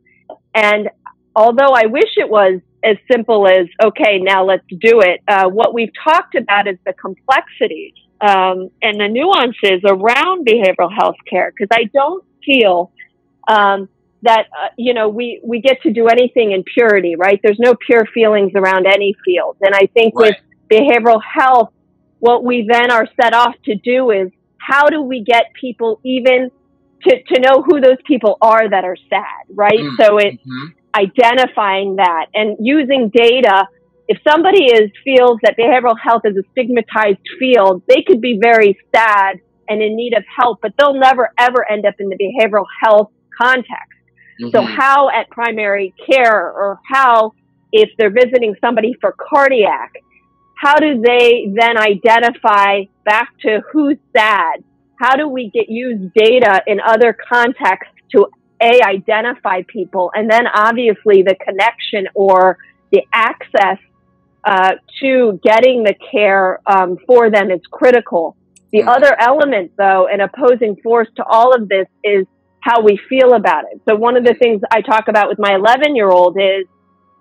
And 0.53 0.89
although 1.35 1.73
I 1.73 1.85
wish 1.87 2.11
it 2.15 2.29
was 2.29 2.61
as 2.83 2.97
simple 3.11 3.47
as, 3.47 3.67
okay, 3.83 4.19
now 4.19 4.45
let's 4.45 4.65
do 4.69 5.01
it, 5.01 5.21
uh, 5.27 5.49
what 5.49 5.73
we've 5.73 5.91
talked 6.03 6.35
about 6.35 6.67
is 6.67 6.77
the 6.85 6.93
complexities 6.93 7.93
um, 8.21 8.69
and 8.81 8.99
the 8.99 9.09
nuances 9.09 9.81
around 9.83 10.47
behavioral 10.47 10.91
health 10.93 11.17
care, 11.29 11.51
because 11.51 11.67
I 11.71 11.85
don't 11.93 12.23
feel 12.45 12.91
um, 13.47 13.89
that, 14.21 14.47
uh, 14.57 14.69
you 14.77 14.93
know, 14.93 15.09
we, 15.09 15.41
we 15.43 15.61
get 15.61 15.81
to 15.81 15.91
do 15.91 16.07
anything 16.07 16.51
in 16.51 16.63
purity, 16.63 17.15
right? 17.15 17.39
There's 17.43 17.59
no 17.59 17.75
pure 17.75 18.05
feelings 18.13 18.53
around 18.55 18.85
any 18.87 19.15
field. 19.25 19.57
And 19.61 19.75
I 19.75 19.87
think 19.93 20.15
right. 20.15 20.35
with 20.35 20.37
behavioral 20.71 21.21
health, 21.21 21.71
what 22.19 22.43
we 22.43 22.67
then 22.69 22.91
are 22.91 23.07
set 23.21 23.33
off 23.33 23.55
to 23.65 23.75
do 23.75 24.11
is 24.11 24.31
how 24.57 24.87
do 24.89 25.01
we 25.01 25.23
get 25.23 25.53
people 25.59 25.99
even 26.03 26.49
to, 27.03 27.23
to 27.33 27.39
know 27.39 27.61
who 27.61 27.81
those 27.81 27.97
people 28.05 28.37
are 28.41 28.69
that 28.69 28.83
are 28.83 28.97
sad, 29.09 29.45
right? 29.49 29.79
Mm-hmm. 29.79 30.01
So 30.01 30.17
it's 30.17 30.37
mm-hmm. 30.37 30.67
identifying 30.95 31.97
that 31.97 32.27
and 32.33 32.57
using 32.59 33.11
data. 33.13 33.67
If 34.07 34.19
somebody 34.27 34.65
is 34.65 34.91
feels 35.03 35.39
that 35.43 35.55
behavioral 35.57 35.97
health 36.01 36.23
is 36.25 36.35
a 36.37 36.43
stigmatized 36.51 37.19
field, 37.39 37.83
they 37.87 38.03
could 38.05 38.21
be 38.21 38.39
very 38.41 38.77
sad 38.95 39.39
and 39.67 39.81
in 39.81 39.95
need 39.95 40.13
of 40.13 40.23
help, 40.39 40.59
but 40.61 40.73
they'll 40.77 40.93
never 40.93 41.31
ever 41.39 41.69
end 41.69 41.85
up 41.85 41.95
in 41.99 42.09
the 42.09 42.15
behavioral 42.15 42.65
health 42.83 43.11
context. 43.35 43.99
Mm-hmm. 44.41 44.49
So 44.51 44.61
how 44.61 45.09
at 45.09 45.29
primary 45.29 45.93
care 46.09 46.51
or 46.51 46.79
how 46.89 47.33
if 47.71 47.89
they're 47.97 48.11
visiting 48.11 48.55
somebody 48.61 48.93
for 49.01 49.15
cardiac, 49.17 49.93
how 50.57 50.75
do 50.75 51.01
they 51.01 51.51
then 51.53 51.77
identify 51.77 52.83
back 53.03 53.29
to 53.41 53.61
who's 53.71 53.97
sad? 54.15 54.63
How 54.99 55.15
do 55.15 55.27
we 55.27 55.49
get 55.49 55.69
use 55.69 56.11
data 56.15 56.61
in 56.67 56.79
other 56.79 57.13
contexts 57.13 57.93
to 58.11 58.27
a 58.61 58.81
identify 58.85 59.61
people 59.67 60.11
and 60.15 60.31
then 60.31 60.47
obviously 60.47 61.21
the 61.21 61.35
connection 61.35 62.07
or 62.13 62.57
the 62.91 63.01
access 63.11 63.77
uh, 64.45 64.75
to 65.01 65.39
getting 65.43 65.83
the 65.83 65.95
care 66.11 66.61
um, 66.67 66.97
for 67.07 67.29
them 67.29 67.51
is 67.51 67.61
critical. 67.71 68.37
The 68.71 68.79
mm-hmm. 68.79 68.89
other 68.89 69.15
element, 69.19 69.71
though, 69.77 70.07
an 70.07 70.21
opposing 70.21 70.77
force 70.83 71.07
to 71.17 71.23
all 71.25 71.53
of 71.53 71.67
this 71.67 71.87
is 72.03 72.25
how 72.61 72.81
we 72.81 72.99
feel 73.09 73.33
about 73.33 73.63
it. 73.71 73.81
So 73.87 73.95
one 73.95 74.17
of 74.17 74.23
the 74.23 74.33
things 74.35 74.61
I 74.71 74.81
talk 74.81 75.07
about 75.07 75.29
with 75.29 75.39
my 75.39 75.55
11 75.55 75.95
year 75.95 76.09
old 76.09 76.37
is 76.39 76.65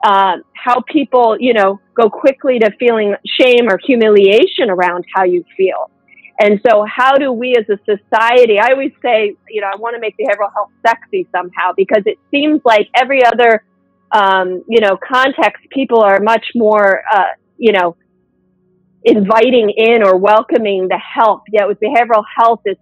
uh, 0.05 0.37
how 0.55 0.83
people, 0.83 1.37
you 1.41 1.55
know, 1.55 1.81
go 1.95 2.11
quickly 2.11 2.59
to 2.59 2.71
feeling 2.79 3.15
shame 3.41 3.69
or 3.71 3.79
humiliation 3.83 4.69
around 4.69 5.05
how 5.15 5.25
you 5.25 5.45
feel. 5.57 5.91
And 6.39 6.61
so, 6.67 6.85
how 6.85 7.17
do 7.17 7.33
we 7.33 7.55
as 7.57 7.65
a 7.69 7.79
society? 7.85 8.59
I 8.59 8.73
always 8.73 8.93
say, 9.03 9.37
you 9.49 9.61
know, 9.61 9.69
I 9.73 9.77
want 9.77 9.95
to 9.95 10.01
make 10.01 10.17
behavioral 10.17 10.53
health 10.53 10.71
sexy 10.85 11.29
somehow 11.35 11.73
because 11.77 12.03
it 12.07 12.19
seems 12.31 12.61
like 12.65 12.89
every 12.95 13.25
other, 13.25 13.65
um, 14.11 14.65
you 14.69 14.81
know, 14.81 14.97
context, 14.97 15.65
people 15.71 16.03
are 16.03 16.19
much 16.21 16.47
more, 16.55 17.03
uh, 17.13 17.33
you 17.57 17.73
know, 17.73 17.97
inviting 19.05 19.71
in 19.77 20.03
or 20.03 20.17
welcoming 20.17 20.89
the 20.89 20.99
help. 20.99 21.43
Yet 21.53 21.69
with 21.69 21.79
behavioral 21.79 22.25
health, 22.37 22.63
it's 22.65 22.81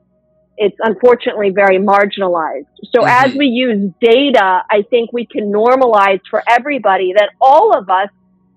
it's 0.56 0.76
unfortunately 0.80 1.50
very 1.50 1.78
marginalized. 1.78 2.66
So 2.94 3.00
mm-hmm. 3.00 3.26
as 3.26 3.34
we 3.34 3.46
use 3.46 3.90
data, 4.00 4.62
I 4.70 4.82
think 4.88 5.12
we 5.12 5.26
can 5.26 5.52
normalize 5.52 6.20
for 6.30 6.42
everybody 6.48 7.14
that 7.16 7.30
all 7.40 7.76
of 7.76 7.90
us 7.90 8.08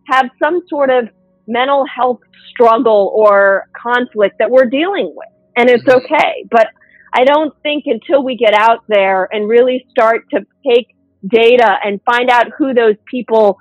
have 0.08 0.30
some 0.42 0.62
sort 0.70 0.90
of 0.90 1.10
mental 1.48 1.86
health 1.86 2.20
struggle 2.50 3.12
or 3.14 3.68
conflict 3.74 4.38
that 4.40 4.50
we're 4.50 4.66
dealing 4.66 5.14
with. 5.16 5.30
And 5.56 5.70
it's 5.70 5.84
mm-hmm. 5.84 6.06
okay. 6.06 6.46
But 6.50 6.68
I 7.14 7.24
don't 7.24 7.54
think 7.64 7.86
until 7.88 8.24
we 8.24 8.36
get 8.36 8.54
out 8.54 8.84
there 8.88 9.28
and 9.32 9.48
really 9.48 9.86
start 9.90 10.30
to 10.32 10.46
take 10.68 10.96
data 11.28 11.76
and 11.84 12.02
find 12.06 12.30
out 12.30 12.48
who 12.58 12.74
those 12.74 12.96
people 13.10 13.58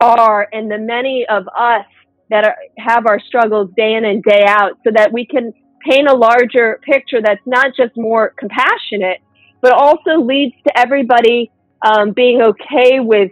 are 0.00 0.48
and 0.52 0.70
the 0.70 0.78
many 0.78 1.26
of 1.28 1.46
us 1.48 1.86
that 2.30 2.44
are, 2.44 2.56
have 2.78 3.06
our 3.06 3.20
struggles 3.20 3.70
day 3.76 3.94
in 3.94 4.04
and 4.04 4.22
day 4.22 4.44
out 4.46 4.72
so 4.84 4.90
that 4.94 5.12
we 5.12 5.26
can 5.26 5.52
paint 5.88 6.08
a 6.08 6.14
larger 6.14 6.80
picture 6.82 7.20
that's 7.22 7.40
not 7.46 7.72
just 7.76 7.96
more 7.96 8.34
compassionate, 8.38 9.18
but 9.60 9.72
also 9.72 10.20
leads 10.20 10.54
to 10.66 10.78
everybody 10.78 11.50
um, 11.82 12.12
being 12.12 12.42
okay 12.42 13.00
with 13.00 13.30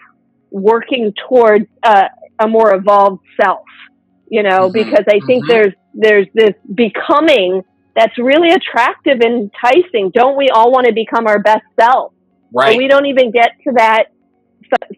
working 0.50 1.12
towards 1.28 1.66
uh, 1.82 2.08
a 2.38 2.48
more 2.48 2.74
evolved 2.74 3.24
self. 3.40 3.64
You 4.28 4.42
know, 4.42 4.70
mm-hmm. 4.70 4.72
because 4.72 5.04
I 5.08 5.20
think 5.26 5.44
mm-hmm. 5.44 5.50
there's 5.50 5.72
there's 5.94 6.26
this 6.34 6.54
becoming 6.74 7.62
that's 7.96 8.16
really 8.18 8.50
attractive 8.50 9.18
and 9.20 9.50
enticing. 9.50 10.10
Don't 10.14 10.36
we 10.36 10.48
all 10.50 10.70
want 10.70 10.86
to 10.86 10.92
become 10.92 11.26
our 11.26 11.40
best 11.40 11.64
self? 11.78 12.12
Right. 12.52 12.78
We 12.78 12.86
don't 12.88 13.06
even 13.06 13.32
get 13.32 13.50
to 13.64 13.72
that 13.76 14.04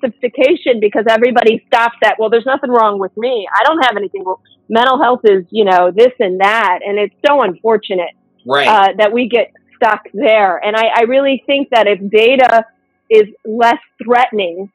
sophistication 0.01 0.81
because 0.81 1.05
everybody 1.09 1.65
stops 1.67 1.97
at, 2.05 2.17
well, 2.19 2.29
there's 2.31 2.47
nothing 2.47 2.71
wrong 2.71 2.99
with 2.99 3.17
me. 3.17 3.47
I 3.53 3.65
don't 3.65 3.81
have 3.85 3.97
anything. 3.97 4.25
Well, 4.25 4.43
mental 4.69 5.03
health 5.03 5.21
is, 5.25 5.45
you 5.51 5.65
know, 5.65 5.91
this 5.95 6.13
and 6.19 6.41
that. 6.41 6.81
And 6.85 6.99
it's 6.99 7.15
so 7.27 7.43
unfortunate 7.43 8.11
right. 8.47 8.67
uh, 8.67 8.89
that 8.99 9.13
we 9.13 9.29
get 9.29 9.53
stuck 9.77 10.03
there. 10.13 10.59
And 10.59 10.77
I, 10.77 10.89
I 10.95 11.03
really 11.03 11.43
think 11.47 11.71
that 11.71 11.87
if 11.87 11.99
data 12.11 12.65
is 13.09 13.25
less 13.45 13.81
threatening 14.03 14.71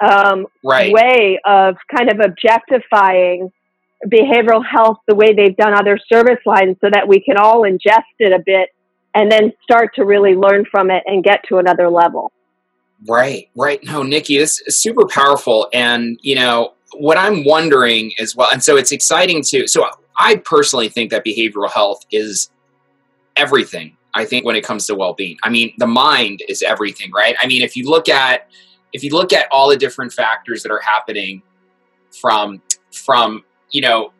um, 0.00 0.46
right. 0.64 0.92
way 0.92 1.38
of 1.44 1.76
kind 1.94 2.10
of 2.10 2.20
objectifying 2.20 3.50
behavioral 4.06 4.62
health 4.64 4.98
the 5.08 5.14
way 5.14 5.32
they've 5.34 5.56
done 5.56 5.74
other 5.74 5.98
service 6.12 6.40
lines 6.44 6.76
so 6.80 6.90
that 6.92 7.08
we 7.08 7.20
can 7.20 7.36
all 7.36 7.62
ingest 7.62 8.02
it 8.18 8.32
a 8.32 8.42
bit 8.44 8.68
and 9.14 9.32
then 9.32 9.52
start 9.62 9.94
to 9.94 10.04
really 10.04 10.34
learn 10.34 10.64
from 10.70 10.90
it 10.90 11.02
and 11.06 11.24
get 11.24 11.40
to 11.48 11.56
another 11.56 11.88
level. 11.88 12.30
Right, 13.08 13.48
right. 13.56 13.82
No, 13.84 14.02
Nikki, 14.02 14.38
this 14.38 14.60
is 14.66 14.80
super 14.80 15.06
powerful. 15.06 15.68
And, 15.72 16.18
you 16.22 16.34
know, 16.34 16.74
what 16.94 17.16
I'm 17.16 17.44
wondering 17.44 18.12
as 18.18 18.36
well, 18.36 18.48
and 18.52 18.62
so 18.62 18.76
it's 18.76 18.92
exciting 18.92 19.42
to, 19.44 19.66
so 19.66 19.86
I 20.18 20.36
personally 20.36 20.88
think 20.88 21.10
that 21.10 21.24
behavioral 21.24 21.70
health 21.70 22.04
is 22.10 22.50
everything. 23.36 23.96
I 24.14 24.24
think 24.24 24.46
when 24.46 24.56
it 24.56 24.64
comes 24.64 24.86
to 24.86 24.94
well-being, 24.94 25.36
I 25.42 25.50
mean, 25.50 25.74
the 25.78 25.86
mind 25.86 26.42
is 26.48 26.62
everything, 26.62 27.10
right? 27.12 27.36
I 27.42 27.46
mean, 27.46 27.62
if 27.62 27.76
you 27.76 27.88
look 27.88 28.08
at, 28.08 28.48
if 28.92 29.02
you 29.02 29.10
look 29.10 29.32
at 29.32 29.46
all 29.50 29.68
the 29.68 29.76
different 29.76 30.12
factors 30.12 30.62
that 30.62 30.72
are 30.72 30.80
happening 30.80 31.42
from, 32.20 32.62
from, 32.92 33.44
you 33.70 33.80
know, 33.80 34.12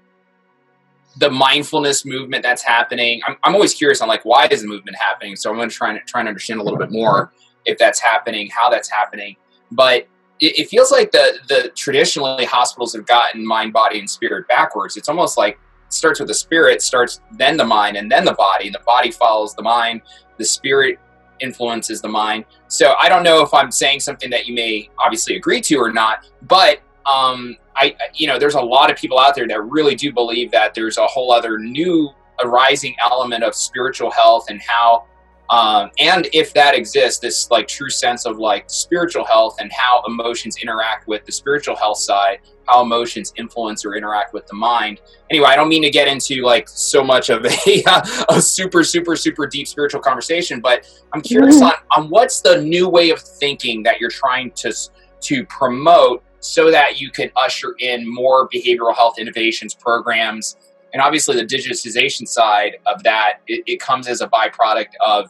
the 1.19 1.31
mindfulness 1.31 2.05
movement 2.05 2.43
that's 2.43 2.63
happening. 2.63 3.23
I'm, 3.27 3.37
I'm 3.43 3.55
always 3.55 3.73
curious 3.73 4.01
on 4.03 4.09
like, 4.09 4.25
why 4.25 4.49
is 4.51 4.63
the 4.63 4.69
movement 4.69 4.97
happening? 4.99 5.35
So 5.37 5.51
I'm 5.51 5.57
going 5.57 5.69
to 5.69 5.75
try 5.75 5.91
and 5.91 6.01
try 6.07 6.21
and 6.21 6.29
understand 6.29 6.61
a 6.61 6.63
little 6.63 6.79
bit 6.79 6.91
more 6.91 7.33
if 7.65 7.79
that's 7.79 8.01
happening, 8.01 8.51
how 8.51 8.69
that's 8.69 8.91
happening. 8.91 9.37
But 9.73 10.07
it, 10.41 10.59
it 10.59 10.69
feels 10.69 10.93
like 10.93 11.13
the 11.13 11.39
the 11.49 11.73
traditionally 11.75 12.45
hospitals 12.45 12.95
have 12.95 13.07
gotten 13.07 13.47
mind, 13.47 13.73
body, 13.73 13.99
and 13.99 14.09
spirit 14.09 14.47
backwards. 14.49 14.97
It's 14.97 15.09
almost 15.09 15.39
like 15.39 15.59
starts 15.89 16.21
with 16.21 16.29
the 16.29 16.35
spirit, 16.35 16.83
starts 16.83 17.21
then 17.33 17.57
the 17.57 17.65
mind, 17.65 17.97
and 17.97 18.11
then 18.11 18.25
the 18.25 18.35
body, 18.35 18.67
and 18.67 18.75
the 18.75 18.83
body 18.85 19.11
follows 19.11 19.55
the 19.55 19.63
mind. 19.63 20.03
The 20.37 20.45
spirit 20.45 20.99
influences 21.41 22.01
the 22.01 22.09
mind. 22.09 22.45
So 22.69 22.95
I 23.01 23.09
don't 23.09 23.23
know 23.23 23.43
if 23.43 23.53
I'm 23.53 23.71
saying 23.71 24.01
something 24.01 24.31
that 24.31 24.47
you 24.47 24.55
may 24.55 24.91
obviously 24.99 25.37
agree 25.37 25.61
to 25.63 25.77
or 25.77 25.93
not, 25.93 26.27
but 26.43 26.81
um, 27.11 27.57
I, 27.77 27.95
you 28.15 28.27
know, 28.27 28.39
there's 28.39 28.55
a 28.55 28.61
lot 28.61 28.91
of 28.91 28.97
people 28.97 29.19
out 29.19 29.35
there 29.35 29.47
that 29.47 29.63
really 29.65 29.95
do 29.95 30.13
believe 30.13 30.51
that 30.53 30.75
there's 30.75 30.99
a 30.99 31.07
whole 31.07 31.33
other 31.33 31.59
new 31.59 32.11
arising 32.43 32.95
element 33.03 33.45
of 33.45 33.55
spiritual 33.55 34.11
health 34.11 34.47
and 34.51 34.61
how 34.61 35.07
um, 35.51 35.91
and 36.01 36.29
if 36.33 36.53
that 36.55 36.75
exists 36.75 37.21
this 37.21 37.51
like 37.51 37.69
true 37.69 37.91
sense 37.91 38.27
of 38.27 38.39
like 38.39 38.65
spiritual 38.69 39.25
health 39.25 39.57
and 39.61 39.71
how 39.73 40.03
emotions 40.07 40.57
interact 40.57 41.07
with 41.07 41.25
the 41.25 41.33
spiritual 41.33 41.77
health 41.77 41.99
side 41.99 42.39
how 42.67 42.83
emotions 42.83 43.33
influence 43.37 43.85
or 43.85 43.95
interact 43.95 44.35
with 44.35 44.47
the 44.47 44.55
mind 44.55 45.01
anyway 45.31 45.47
i 45.49 45.57
don't 45.57 45.69
mean 45.69 45.83
to 45.83 45.91
get 45.91 46.09
into 46.09 46.43
like 46.43 46.69
so 46.69 47.03
much 47.03 47.31
of 47.31 47.45
a, 47.45 47.85
a 48.31 48.41
super 48.41 48.83
super 48.83 49.15
super 49.17 49.47
deep 49.47 49.69
spiritual 49.69 50.01
conversation 50.01 50.61
but 50.61 50.87
i'm 51.13 51.21
curious 51.23 51.57
mm-hmm. 51.57 51.67
on, 51.67 52.05
on 52.05 52.11
what's 52.11 52.41
the 52.41 52.61
new 52.63 52.89
way 52.89 53.11
of 53.11 53.21
thinking 53.21 53.83
that 53.83 54.01
you're 54.01 54.11
trying 54.11 54.51
to 54.53 54.73
to 55.21 55.45
promote 55.47 56.23
so 56.41 56.71
that 56.71 57.01
you 57.01 57.11
can 57.11 57.31
usher 57.37 57.75
in 57.81 58.03
more 58.13 58.49
behavioral 58.49 58.95
health 58.95 59.19
innovations 59.19 59.75
programs 59.75 60.57
and 60.97 61.03
obviously 61.03 61.37
the 61.37 61.45
digitization 61.45 62.27
side 62.27 62.77
of 62.87 63.03
that 63.03 63.41
it, 63.47 63.63
it 63.67 63.81
comes 63.81 64.09
as 64.09 64.23
a 64.23 64.29
byproduct 64.29 64.95
of 65.07 65.29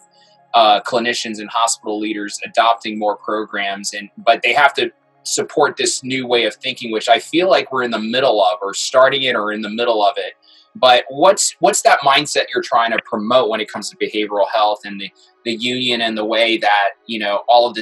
uh, 0.55 0.81
clinicians 0.83 1.41
and 1.41 1.51
hospital 1.51 1.99
leaders 1.99 2.39
adopting 2.45 2.97
more 2.97 3.17
programs. 3.17 3.93
And 3.93 4.09
but 4.17 4.43
they 4.45 4.53
have 4.53 4.73
to 4.75 4.93
support 5.25 5.77
this 5.77 6.05
new 6.05 6.25
way 6.25 6.45
of 6.45 6.55
thinking 6.55 6.93
which 6.93 7.09
i 7.09 7.19
feel 7.19 7.51
like 7.51 7.73
we're 7.73 7.83
in 7.83 7.91
the 7.91 7.99
middle 7.99 8.41
of 8.45 8.61
or 8.63 8.73
starting 8.75 9.25
it 9.25 9.35
or 9.35 9.51
in 9.51 9.61
the 9.61 9.69
middle 9.69 10.07
of 10.07 10.15
it. 10.17 10.35
But 10.77 11.05
what's 11.09 11.57
what's 11.59 11.83
that 11.83 11.99
mindset 12.03 12.45
you're 12.55 12.63
trying 12.63 12.93
to 12.93 12.99
promote 13.05 13.49
when 13.49 13.61
it 13.61 13.69
comes 13.69 13.91
to 13.91 13.97
behavioral 13.97 14.47
health 14.55 14.83
and 14.85 15.01
the, 15.01 15.11
the 15.45 15.57
union 15.57 16.01
and 16.01 16.17
the 16.17 16.25
way 16.25 16.59
that 16.59 16.91
you 17.07 17.19
know 17.19 17.43
all 17.49 17.69
of 17.69 17.77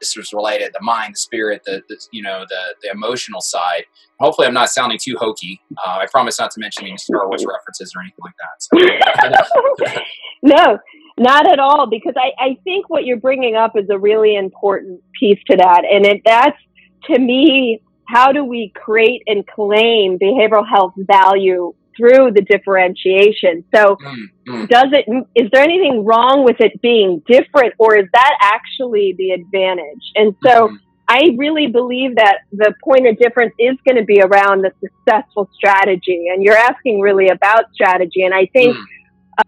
this 0.00 0.16
was 0.16 0.32
related 0.32 0.70
the 0.72 0.82
mind 0.82 1.14
the 1.14 1.18
spirit 1.18 1.62
the, 1.64 1.82
the 1.88 1.98
you 2.12 2.22
know 2.22 2.44
the 2.48 2.74
the 2.82 2.90
emotional 2.90 3.40
side 3.40 3.84
hopefully 4.20 4.46
i'm 4.46 4.54
not 4.54 4.68
sounding 4.68 4.98
too 5.00 5.16
hokey 5.18 5.60
uh, 5.86 5.98
i 5.98 6.06
promise 6.10 6.38
not 6.38 6.50
to 6.50 6.60
mention 6.60 6.86
any 6.86 6.96
star 6.96 7.28
wars 7.28 7.44
references 7.48 7.92
or 7.96 8.02
anything 8.02 8.22
like 8.22 8.34
that 8.38 9.92
so. 9.92 10.00
no 10.42 10.78
not 11.18 11.50
at 11.50 11.58
all, 11.58 11.86
because 11.86 12.14
I, 12.16 12.32
I 12.42 12.58
think 12.64 12.90
what 12.90 13.04
you're 13.04 13.18
bringing 13.18 13.54
up 13.54 13.76
is 13.76 13.88
a 13.88 13.98
really 13.98 14.34
important 14.34 15.00
piece 15.18 15.38
to 15.48 15.56
that. 15.56 15.82
And 15.84 16.04
it, 16.04 16.22
that's, 16.24 16.58
to 17.04 17.18
me, 17.18 17.80
how 18.08 18.32
do 18.32 18.44
we 18.44 18.72
create 18.74 19.22
and 19.26 19.46
claim 19.46 20.18
behavioral 20.18 20.68
health 20.68 20.92
value 20.96 21.72
through 21.96 22.32
the 22.32 22.42
differentiation? 22.42 23.64
So, 23.74 23.96
mm-hmm. 23.96 24.66
does 24.66 24.88
it, 24.92 25.06
is 25.34 25.50
there 25.52 25.62
anything 25.62 26.04
wrong 26.04 26.44
with 26.44 26.56
it 26.60 26.80
being 26.82 27.22
different, 27.26 27.74
or 27.78 27.96
is 27.96 28.06
that 28.12 28.32
actually 28.40 29.14
the 29.18 29.30
advantage? 29.30 30.12
And 30.14 30.34
so, 30.44 30.68
mm-hmm. 30.68 30.76
I 31.06 31.34
really 31.36 31.66
believe 31.66 32.16
that 32.16 32.38
the 32.50 32.72
point 32.82 33.06
of 33.06 33.18
difference 33.18 33.52
is 33.58 33.76
going 33.86 33.98
to 33.98 34.04
be 34.04 34.22
around 34.22 34.62
the 34.62 34.72
successful 34.80 35.50
strategy. 35.54 36.28
And 36.32 36.42
you're 36.42 36.56
asking 36.56 37.00
really 37.00 37.28
about 37.28 37.66
strategy. 37.74 38.22
And 38.22 38.32
I 38.32 38.46
think 38.54 38.74
mm 38.74 38.82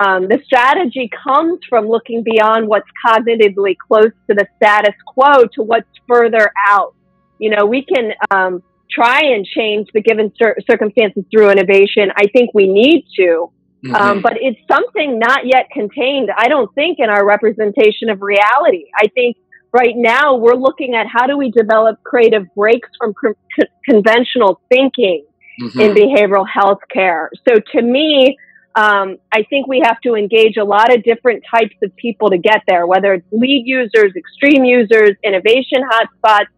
um, 0.00 0.29
the 0.29 0.41
strategy 0.45 1.11
comes 1.25 1.61
from 1.69 1.87
looking 1.87 2.23
beyond 2.23 2.69
what's 2.69 2.88
cognitively 3.05 3.76
close 3.79 4.11
to 4.29 4.35
the 4.35 4.47
status 4.57 4.95
quo 5.07 5.45
to 5.55 5.62
what's 5.62 5.88
further 6.09 6.50
out. 6.67 6.95
You 7.38 7.50
know, 7.50 7.67
we 7.67 7.85
can 7.85 8.12
um, 8.31 8.62
try 8.97 9.21
and 9.21 9.45
change 9.45 9.88
the 9.93 10.00
given 10.00 10.33
cir- 10.41 10.57
circumstances 10.69 11.25
through 11.31 11.50
innovation. 11.50 12.11
I 12.17 12.26
think 12.33 12.50
we 12.55 12.67
need 12.67 13.07
to, 13.19 13.53
mm-hmm. 13.85 13.95
um, 13.95 14.23
but 14.23 14.35
it's 14.41 14.61
something 14.71 15.19
not 15.19 15.47
yet 15.47 15.69
contained. 15.73 16.31
I 16.37 16.49
don't 16.49 16.73
think 16.75 16.99
in 16.99 17.11
our 17.11 17.25
representation 17.26 18.09
of 18.09 18.23
reality. 18.23 18.87
I 18.99 19.09
think 19.09 19.37
right 19.73 19.95
now 19.97 20.37
we're 20.37 20.57
looking 20.57 20.95
at 20.95 21.07
how 21.07 21.26
do 21.26 21.37
we 21.37 21.50
develop 21.50 22.03
creative 22.03 22.47
breaks 22.55 22.88
from 22.99 23.12
co- 23.15 23.35
conventional 23.85 24.61
thinking 24.69 25.26
mm-hmm. 25.61 25.81
in 25.81 25.95
behavioral 25.95 26.47
health 26.49 26.81
care. 26.91 27.31
So 27.47 27.57
to 27.73 27.83
me, 27.83 28.38
um, 28.76 29.17
I 29.33 29.43
think 29.49 29.67
we 29.67 29.81
have 29.85 30.00
to 30.03 30.15
engage 30.15 30.59
a 30.59 30.65
lot 30.65 30.95
of 30.95 31.03
different 31.03 31.43
types 31.50 31.75
of 31.83 31.97
people 31.97 32.29
to 32.31 32.38
get 32.38 32.61
there, 32.69 32.87
whether 32.87 33.15
it's 33.15 33.26
lead 33.33 33.62
users, 33.65 34.12
extreme 34.15 34.65
users, 34.65 35.12
innovation 35.25 35.81
hotspots, 35.91 36.49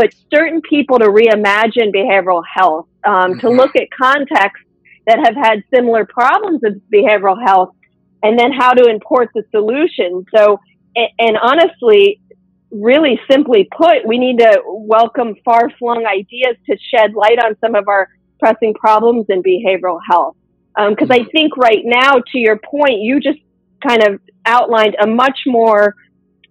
but 0.00 0.14
certain 0.32 0.62
people 0.62 0.98
to 0.98 1.08
reimagine 1.08 1.92
behavioral 1.94 2.42
health, 2.56 2.86
um, 3.04 3.32
mm-hmm. 3.32 3.40
to 3.40 3.50
look 3.50 3.76
at 3.76 3.86
contexts 3.90 4.64
that 5.06 5.18
have 5.18 5.36
had 5.36 5.62
similar 5.74 6.06
problems 6.06 6.60
with 6.62 6.80
behavioral 6.90 7.36
health, 7.46 7.74
and 8.22 8.38
then 8.38 8.50
how 8.50 8.72
to 8.72 8.88
import 8.88 9.28
the 9.34 9.42
solution. 9.50 10.24
So, 10.34 10.58
and, 10.96 11.08
and 11.18 11.36
honestly, 11.36 12.18
really 12.70 13.20
simply 13.30 13.68
put, 13.76 14.06
we 14.06 14.16
need 14.16 14.38
to 14.38 14.62
welcome 14.64 15.34
far 15.44 15.68
flung 15.78 16.06
ideas 16.06 16.56
to 16.64 16.78
shed 16.90 17.12
light 17.12 17.38
on 17.38 17.58
some 17.60 17.74
of 17.74 17.86
our 17.86 18.08
pressing 18.38 18.72
problems 18.72 19.26
in 19.28 19.42
behavioral 19.42 19.98
health. 20.10 20.34
Because 20.88 21.10
um, 21.10 21.20
I 21.20 21.26
think 21.30 21.58
right 21.58 21.82
now, 21.84 22.12
to 22.32 22.38
your 22.38 22.56
point, 22.56 23.00
you 23.02 23.20
just 23.20 23.40
kind 23.86 24.02
of 24.02 24.18
outlined 24.46 24.96
a 24.98 25.06
much 25.06 25.40
more 25.46 25.94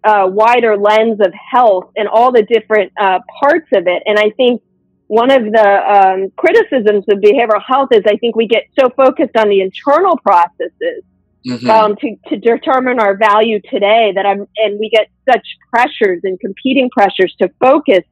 uh, 0.04 0.28
wider 0.28 0.78
lens 0.78 1.20
of 1.20 1.34
health 1.34 1.92
and 1.96 2.08
all 2.08 2.32
the 2.32 2.44
different 2.44 2.92
uh, 3.00 3.20
parts 3.42 3.68
of 3.74 3.88
it. 3.88 4.04
And 4.06 4.18
I 4.18 4.30
think 4.32 4.62
one 5.08 5.32
of 5.32 5.44
the 5.44 5.68
um, 5.68 6.32
criticisms 6.38 7.06
of 7.10 7.20
behavioral 7.20 7.64
health 7.66 7.90
is 7.92 8.04
I 8.06 8.18
think 8.18 8.36
we 8.36 8.48
get 8.48 8.66
so 8.80 8.90
focused 8.96 9.36
on 9.36 9.50
the 9.50 9.62
internal 9.62 10.18
processes 10.18 11.04
mm-hmm. 11.46 11.70
um, 11.70 11.96
to, 11.98 12.16
to 12.28 12.38
determine 12.38 13.00
our 13.00 13.18
value 13.18 13.60
today 13.70 14.12
that 14.16 14.26
I'm, 14.26 14.48
and 14.58 14.80
we 14.80 14.90
get 14.90 15.10
such 15.30 15.46
pressures 15.72 16.22
and 16.24 16.40
competing 16.40 16.90
pressures 16.92 17.36
to 17.42 17.50
focus 17.60 18.04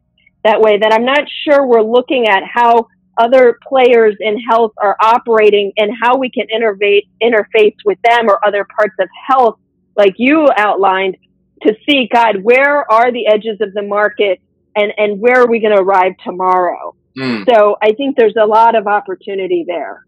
that 0.44 0.62
way 0.62 0.78
that 0.78 0.94
I'm 0.94 1.06
not 1.06 1.26
sure 1.44 1.66
we're 1.66 1.82
looking 1.82 2.28
at 2.28 2.44
how 2.44 2.88
other 3.18 3.60
players 3.68 4.16
in 4.20 4.40
health 4.40 4.74
are 4.82 4.96
operating 5.02 5.74
and 5.78 5.92
how 6.02 6.18
we 6.18 6.30
can 6.30 6.48
innovate, 6.50 7.10
interface 7.22 7.76
with 7.84 7.98
them 8.04 8.30
or 8.30 8.46
other 8.46 8.66
parts 8.76 8.96
of 9.00 9.10
health, 9.28 9.60
like 9.96 10.14
you 10.18 10.48
outlined, 10.56 11.18
to 11.64 11.76
see, 11.88 12.10
God, 12.12 12.44
where 12.44 12.90
are 12.92 13.12
the 13.12 13.28
edges 13.28 13.60
of 13.62 13.74
the 13.74 13.82
market 13.82 14.40
and, 14.76 14.92
and 14.98 15.20
where 15.20 15.42
are 15.42 15.48
we 15.48 15.60
going 15.60 15.76
to 15.76 15.82
arrive 15.82 16.14
tomorrow? 16.24 16.96
Mm. 17.18 17.46
So 17.50 17.78
I 17.82 17.94
think 17.94 18.16
there's 18.16 18.36
a 18.40 18.46
lot 18.46 18.76
of 18.76 18.88
opportunity 18.88 19.66
there. 19.68 20.06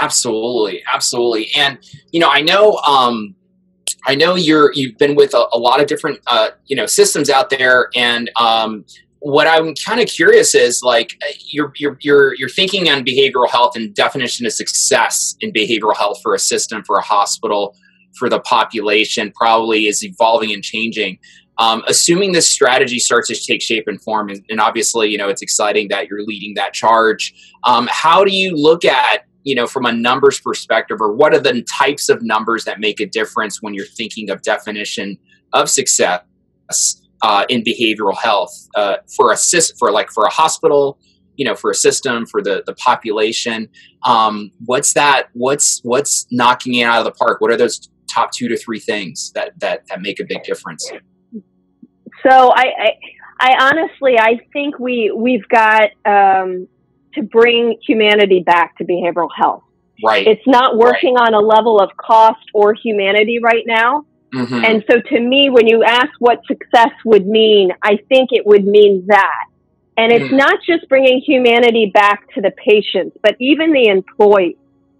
Absolutely, 0.00 0.82
absolutely, 0.92 1.50
and 1.56 1.78
you 2.10 2.18
know, 2.18 2.28
I 2.28 2.40
know, 2.40 2.78
um, 2.78 3.36
I 4.06 4.16
know 4.16 4.34
you're 4.34 4.72
you've 4.72 4.98
been 4.98 5.14
with 5.14 5.34
a, 5.34 5.46
a 5.52 5.58
lot 5.58 5.80
of 5.80 5.86
different 5.86 6.18
uh, 6.26 6.50
you 6.66 6.74
know 6.74 6.86
systems 6.86 7.30
out 7.30 7.50
there, 7.50 7.90
and 7.94 8.28
um, 8.40 8.84
what 9.20 9.46
I'm 9.46 9.74
kind 9.86 10.00
of 10.00 10.08
curious 10.08 10.54
is 10.54 10.82
like 10.82 11.16
you're 11.46 11.72
you're 11.76 11.96
you're 12.00 12.34
you're 12.34 12.48
thinking 12.48 12.88
on 12.88 13.04
behavioral 13.04 13.48
health 13.48 13.76
and 13.76 13.94
definition 13.94 14.46
of 14.46 14.52
success 14.52 15.36
in 15.40 15.52
behavioral 15.52 15.96
health 15.96 16.20
for 16.22 16.34
a 16.34 16.38
system, 16.38 16.82
for 16.84 16.96
a 16.96 17.02
hospital, 17.02 17.76
for 18.18 18.28
the 18.28 18.40
population, 18.40 19.32
probably 19.34 19.86
is 19.86 20.04
evolving 20.04 20.52
and 20.52 20.62
changing. 20.62 21.18
Um, 21.58 21.84
assuming 21.86 22.32
this 22.32 22.50
strategy 22.50 22.98
starts 22.98 23.28
to 23.28 23.36
take 23.36 23.62
shape 23.62 23.84
and 23.86 24.02
form, 24.02 24.28
and, 24.28 24.44
and, 24.48 24.60
obviously, 24.60 25.10
you 25.10 25.18
know, 25.18 25.28
it's 25.28 25.42
exciting 25.42 25.86
that 25.88 26.08
you're 26.08 26.24
leading 26.24 26.54
that 26.54 26.72
charge. 26.72 27.32
Um, 27.64 27.88
how 27.90 28.24
do 28.24 28.34
you 28.34 28.56
look 28.56 28.84
at 28.84 29.24
you 29.44 29.54
know, 29.54 29.66
from 29.66 29.84
a 29.84 29.92
numbers 29.92 30.40
perspective, 30.40 31.00
or 31.00 31.12
what 31.12 31.34
are 31.34 31.38
the 31.38 31.62
types 31.62 32.08
of 32.08 32.22
numbers 32.22 32.64
that 32.64 32.80
make 32.80 32.98
a 32.98 33.06
difference 33.06 33.62
when 33.62 33.74
you're 33.74 33.86
thinking 33.86 34.30
of 34.30 34.42
definition 34.42 35.18
of 35.52 35.68
success 35.68 36.22
uh, 37.22 37.44
in 37.48 37.62
behavioral 37.62 38.16
health 38.16 38.68
uh, 38.74 38.96
for 39.14 39.32
a 39.32 39.36
for 39.78 39.92
like 39.92 40.10
for 40.10 40.24
a 40.24 40.30
hospital, 40.30 40.98
you 41.36 41.44
know, 41.44 41.54
for 41.54 41.70
a 41.70 41.74
system, 41.74 42.26
for 42.26 42.42
the 42.42 42.64
the 42.66 42.74
population? 42.74 43.68
Um, 44.04 44.50
what's 44.64 44.94
that? 44.94 45.28
What's 45.34 45.80
what's 45.84 46.26
knocking 46.30 46.74
it 46.74 46.84
out 46.84 46.98
of 46.98 47.04
the 47.04 47.12
park? 47.12 47.40
What 47.40 47.50
are 47.50 47.56
those 47.56 47.88
top 48.12 48.32
two 48.32 48.48
to 48.48 48.56
three 48.56 48.80
things 48.80 49.32
that 49.34 49.58
that 49.60 49.86
that 49.88 50.00
make 50.00 50.20
a 50.20 50.24
big 50.24 50.42
difference? 50.42 50.90
So 52.26 52.52
I, 52.54 52.64
I, 52.78 52.90
I 53.40 53.70
honestly, 53.70 54.18
I 54.18 54.38
think 54.52 54.78
we 54.78 55.12
we've 55.14 55.46
got 55.48 55.90
um, 56.06 56.68
to 57.14 57.22
bring 57.22 57.78
humanity 57.86 58.42
back 58.44 58.76
to 58.78 58.84
behavioral 58.84 59.28
health. 59.36 59.62
Right. 60.04 60.26
It's 60.26 60.46
not 60.46 60.76
working 60.76 61.14
right. 61.14 61.28
on 61.28 61.34
a 61.34 61.40
level 61.40 61.80
of 61.80 61.90
cost 61.96 62.44
or 62.52 62.74
humanity 62.74 63.38
right 63.42 63.64
now. 63.66 64.04
Mm-hmm. 64.34 64.64
And 64.64 64.84
so 64.90 65.00
to 65.00 65.20
me, 65.20 65.48
when 65.50 65.68
you 65.68 65.84
ask 65.84 66.08
what 66.18 66.40
success 66.46 66.90
would 67.04 67.26
mean, 67.26 67.70
I 67.82 67.98
think 68.08 68.30
it 68.32 68.44
would 68.44 68.64
mean 68.64 69.04
that. 69.06 69.46
And 69.96 70.10
it's 70.10 70.24
mm-hmm. 70.24 70.36
not 70.36 70.58
just 70.66 70.88
bringing 70.88 71.20
humanity 71.20 71.92
back 71.94 72.28
to 72.34 72.40
the 72.40 72.50
patients, 72.50 73.16
but 73.22 73.36
even 73.38 73.72
the 73.72 73.86
employees. 73.86 74.56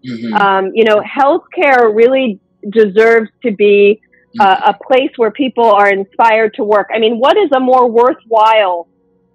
Mm-hmm. 0.08 0.34
Um, 0.34 0.70
you 0.74 0.84
know, 0.84 1.00
healthcare 1.00 1.92
really 1.92 2.38
deserves 2.70 3.30
to 3.44 3.52
be 3.52 4.00
uh, 4.40 4.72
a 4.74 4.74
place 4.86 5.10
where 5.16 5.30
people 5.30 5.64
are 5.64 5.88
inspired 5.88 6.54
to 6.54 6.64
work. 6.64 6.88
I 6.94 6.98
mean, 6.98 7.18
what 7.18 7.36
is 7.36 7.50
a 7.54 7.60
more 7.60 7.88
worthwhile 7.90 8.88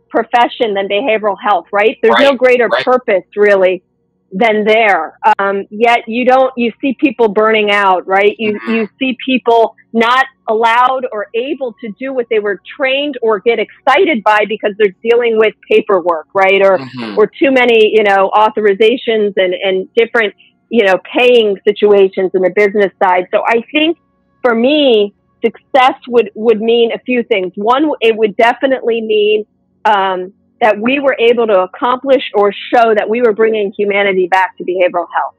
profession 0.10 0.74
than 0.74 0.88
behavioral 0.88 1.38
health, 1.42 1.68
right? 1.72 1.98
There's 2.02 2.16
right, 2.16 2.32
no 2.32 2.36
greater 2.36 2.68
right. 2.68 2.84
purpose 2.84 3.24
really 3.36 3.84
than 4.32 4.64
there. 4.64 5.18
Um, 5.40 5.66
yet 5.70 6.00
you 6.08 6.26
don't, 6.26 6.52
you 6.56 6.72
see 6.82 6.96
people 7.00 7.30
burning 7.30 7.72
out, 7.72 8.08
right? 8.08 8.36
You, 8.38 8.60
mm-hmm. 8.60 8.72
you 8.72 8.90
see 9.00 9.18
people 9.26 9.76
not 9.92 10.26
allowed 10.48 11.08
or 11.12 11.28
able 11.34 11.76
to 11.82 11.92
do 12.00 12.14
what 12.14 12.28
they 12.30 12.40
were 12.40 12.62
trained 12.78 13.18
or 13.22 13.40
get 13.40 13.58
excited 13.60 14.24
by 14.24 14.46
because 14.48 14.74
they're 14.78 14.96
dealing 15.02 15.38
with 15.38 15.54
paperwork, 15.72 16.28
right? 16.34 16.62
Or, 16.62 16.78
mm-hmm. 16.78 17.18
or 17.18 17.26
too 17.26 17.52
many, 17.52 17.92
you 17.96 18.04
know, 18.04 18.30
authorizations 18.36 19.34
and, 19.36 19.54
and 19.54 19.92
different, 19.96 20.36
you 20.70 20.86
know, 20.86 21.00
paying 21.18 21.58
situations 21.68 22.32
in 22.34 22.42
the 22.42 22.52
business 22.56 22.92
side. 23.02 23.28
So 23.32 23.44
I 23.46 23.64
think 23.72 23.98
for 24.42 24.54
me, 24.54 25.14
success 25.44 25.96
would, 26.08 26.32
would 26.36 26.62
mean 26.62 26.92
a 26.92 27.00
few 27.00 27.24
things. 27.24 27.52
One, 27.56 27.92
it 28.02 28.16
would 28.16 28.36
definitely 28.38 29.02
mean 29.02 29.46
um, 29.86 30.34
that 30.62 30.80
we 30.80 31.00
were 31.00 31.16
able 31.20 31.48
to 31.48 31.62
accomplish 31.62 32.24
or 32.36 32.52
show 32.52 32.94
that 32.96 33.10
we 33.10 33.22
were 33.22 33.34
bringing 33.34 33.72
humanity 33.78 34.28
back 34.28 34.58
to 34.58 34.64
behavioral 34.64 35.08
health. 35.16 35.36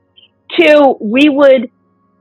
Two, 0.58 0.96
we 1.00 1.28
would 1.28 1.70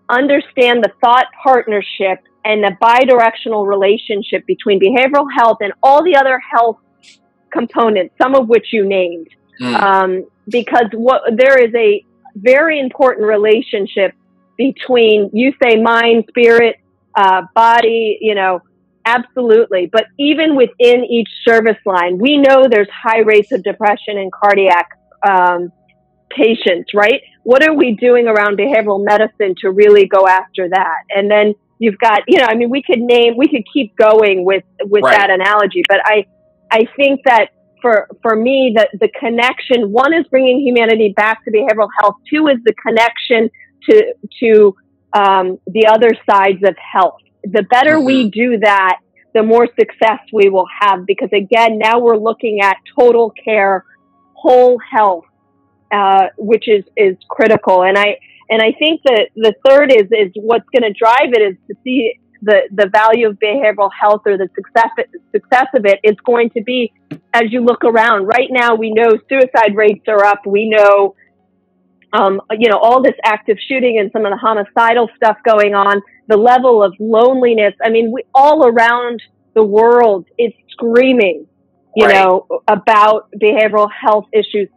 understand 0.09 0.83
the 0.83 0.91
thought 1.01 1.25
partnership 1.41 2.19
and 2.45 2.63
the 2.63 2.75
bidirectional 2.81 3.67
relationship 3.67 4.45
between 4.45 4.79
behavioral 4.79 5.27
health 5.35 5.57
and 5.61 5.73
all 5.81 6.03
the 6.03 6.15
other 6.15 6.39
health 6.39 6.77
components, 7.51 8.13
some 8.21 8.35
of 8.35 8.47
which 8.47 8.67
you 8.71 8.85
named. 8.85 9.27
Mm. 9.61 9.81
Um, 9.81 10.25
because 10.47 10.85
what 10.93 11.21
there 11.35 11.57
is 11.57 11.73
a 11.75 12.03
very 12.41 12.79
important 12.79 13.27
relationship 13.27 14.13
between 14.57 15.29
you 15.33 15.53
say 15.63 15.81
mind, 15.81 16.25
spirit, 16.29 16.77
uh, 17.15 17.43
body, 17.55 18.17
you 18.21 18.35
know, 18.35 18.61
Absolutely. 19.09 19.89
But 19.91 20.05
even 20.19 20.55
within 20.55 21.03
each 21.05 21.29
service 21.43 21.77
line, 21.85 22.19
we 22.19 22.37
know 22.37 22.67
there's 22.69 22.89
high 22.91 23.19
rates 23.19 23.51
of 23.51 23.63
depression 23.63 24.17
and 24.17 24.31
cardiac 24.31 24.89
um, 25.27 25.71
patients, 26.29 26.93
right? 26.93 27.21
What 27.43 27.67
are 27.67 27.73
we 27.73 27.95
doing 27.95 28.27
around 28.27 28.57
behavioral 28.59 29.03
medicine 29.03 29.55
to 29.61 29.71
really 29.71 30.05
go 30.07 30.27
after 30.27 30.69
that? 30.69 31.03
And 31.09 31.31
then 31.31 31.55
you've 31.79 31.97
got, 31.97 32.21
you 32.27 32.37
know, 32.37 32.45
I 32.47 32.55
mean, 32.55 32.69
we 32.69 32.83
could 32.83 32.99
name, 32.99 33.35
we 33.35 33.47
could 33.47 33.63
keep 33.73 33.95
going 33.95 34.45
with, 34.45 34.63
with 34.81 35.03
right. 35.03 35.17
that 35.17 35.31
analogy, 35.31 35.83
but 35.87 36.01
I, 36.03 36.27
I 36.71 36.85
think 36.95 37.21
that 37.25 37.49
for, 37.81 38.07
for 38.21 38.35
me, 38.35 38.75
the, 38.75 38.87
the 38.99 39.09
connection, 39.19 39.91
one 39.91 40.13
is 40.13 40.25
bringing 40.27 40.59
humanity 40.59 41.13
back 41.15 41.43
to 41.45 41.51
behavioral 41.51 41.89
health. 41.99 42.15
Two 42.31 42.47
is 42.47 42.57
the 42.65 42.73
connection 42.73 43.49
to, 43.89 44.13
to, 44.41 44.75
um, 45.13 45.59
the 45.65 45.87
other 45.87 46.11
sides 46.29 46.61
of 46.63 46.75
health 46.77 47.21
the 47.43 47.63
better 47.63 47.95
mm-hmm. 47.95 48.05
we 48.05 48.29
do 48.29 48.59
that, 48.59 48.99
the 49.33 49.43
more 49.43 49.67
success 49.79 50.19
we 50.33 50.49
will 50.49 50.67
have. 50.81 51.05
Because 51.05 51.29
again, 51.33 51.77
now 51.77 51.99
we're 51.99 52.17
looking 52.17 52.61
at 52.61 52.77
total 52.97 53.31
care, 53.43 53.85
whole 54.33 54.77
health, 54.91 55.25
uh, 55.91 56.27
which 56.37 56.67
is 56.67 56.83
is 56.97 57.15
critical. 57.29 57.83
And 57.83 57.97
I 57.97 58.17
and 58.49 58.61
I 58.61 58.73
think 58.77 59.01
that 59.05 59.29
the 59.35 59.53
third 59.67 59.91
is 59.91 60.07
is 60.11 60.31
what's 60.35 60.67
going 60.73 60.91
to 60.91 60.97
drive 60.97 61.33
it 61.33 61.41
is 61.41 61.55
to 61.67 61.75
see 61.83 62.19
the 62.41 62.61
the 62.71 62.87
value 62.87 63.29
of 63.29 63.37
behavioral 63.39 63.89
health 63.99 64.21
or 64.25 64.37
the 64.37 64.49
success 64.55 64.89
success 65.31 65.67
of 65.75 65.85
it 65.85 65.99
is 66.03 66.15
going 66.25 66.49
to 66.51 66.61
be 66.63 66.91
as 67.33 67.43
you 67.51 67.63
look 67.63 67.83
around. 67.83 68.25
Right 68.25 68.49
now, 68.49 68.75
we 68.75 68.91
know 68.93 69.09
suicide 69.27 69.75
rates 69.75 70.05
are 70.07 70.23
up. 70.23 70.45
We 70.45 70.69
know. 70.69 71.15
Um, 72.11 72.41
you 72.57 72.71
know, 72.71 72.79
all 72.79 73.03
this 73.03 73.13
active 73.23 73.57
shooting 73.67 73.99
and 73.99 74.11
some 74.11 74.25
of 74.25 74.31
the 74.31 74.37
homicidal 74.37 75.11
stuff 75.15 75.37
going 75.45 75.75
on 75.75 76.01
the 76.27 76.37
level 76.37 76.83
of 76.83 76.93
loneliness. 76.99 77.73
I 77.83 77.89
mean, 77.89 78.11
we 78.11 78.23
all 78.33 78.65
around 78.65 79.21
the 79.53 79.63
world 79.63 80.25
is 80.37 80.53
screaming, 80.71 81.45
you 81.95 82.05
right. 82.05 82.15
know, 82.15 82.47
about 82.67 83.29
behavioral 83.39 83.89
health 83.91 84.25
issues. 84.31 84.69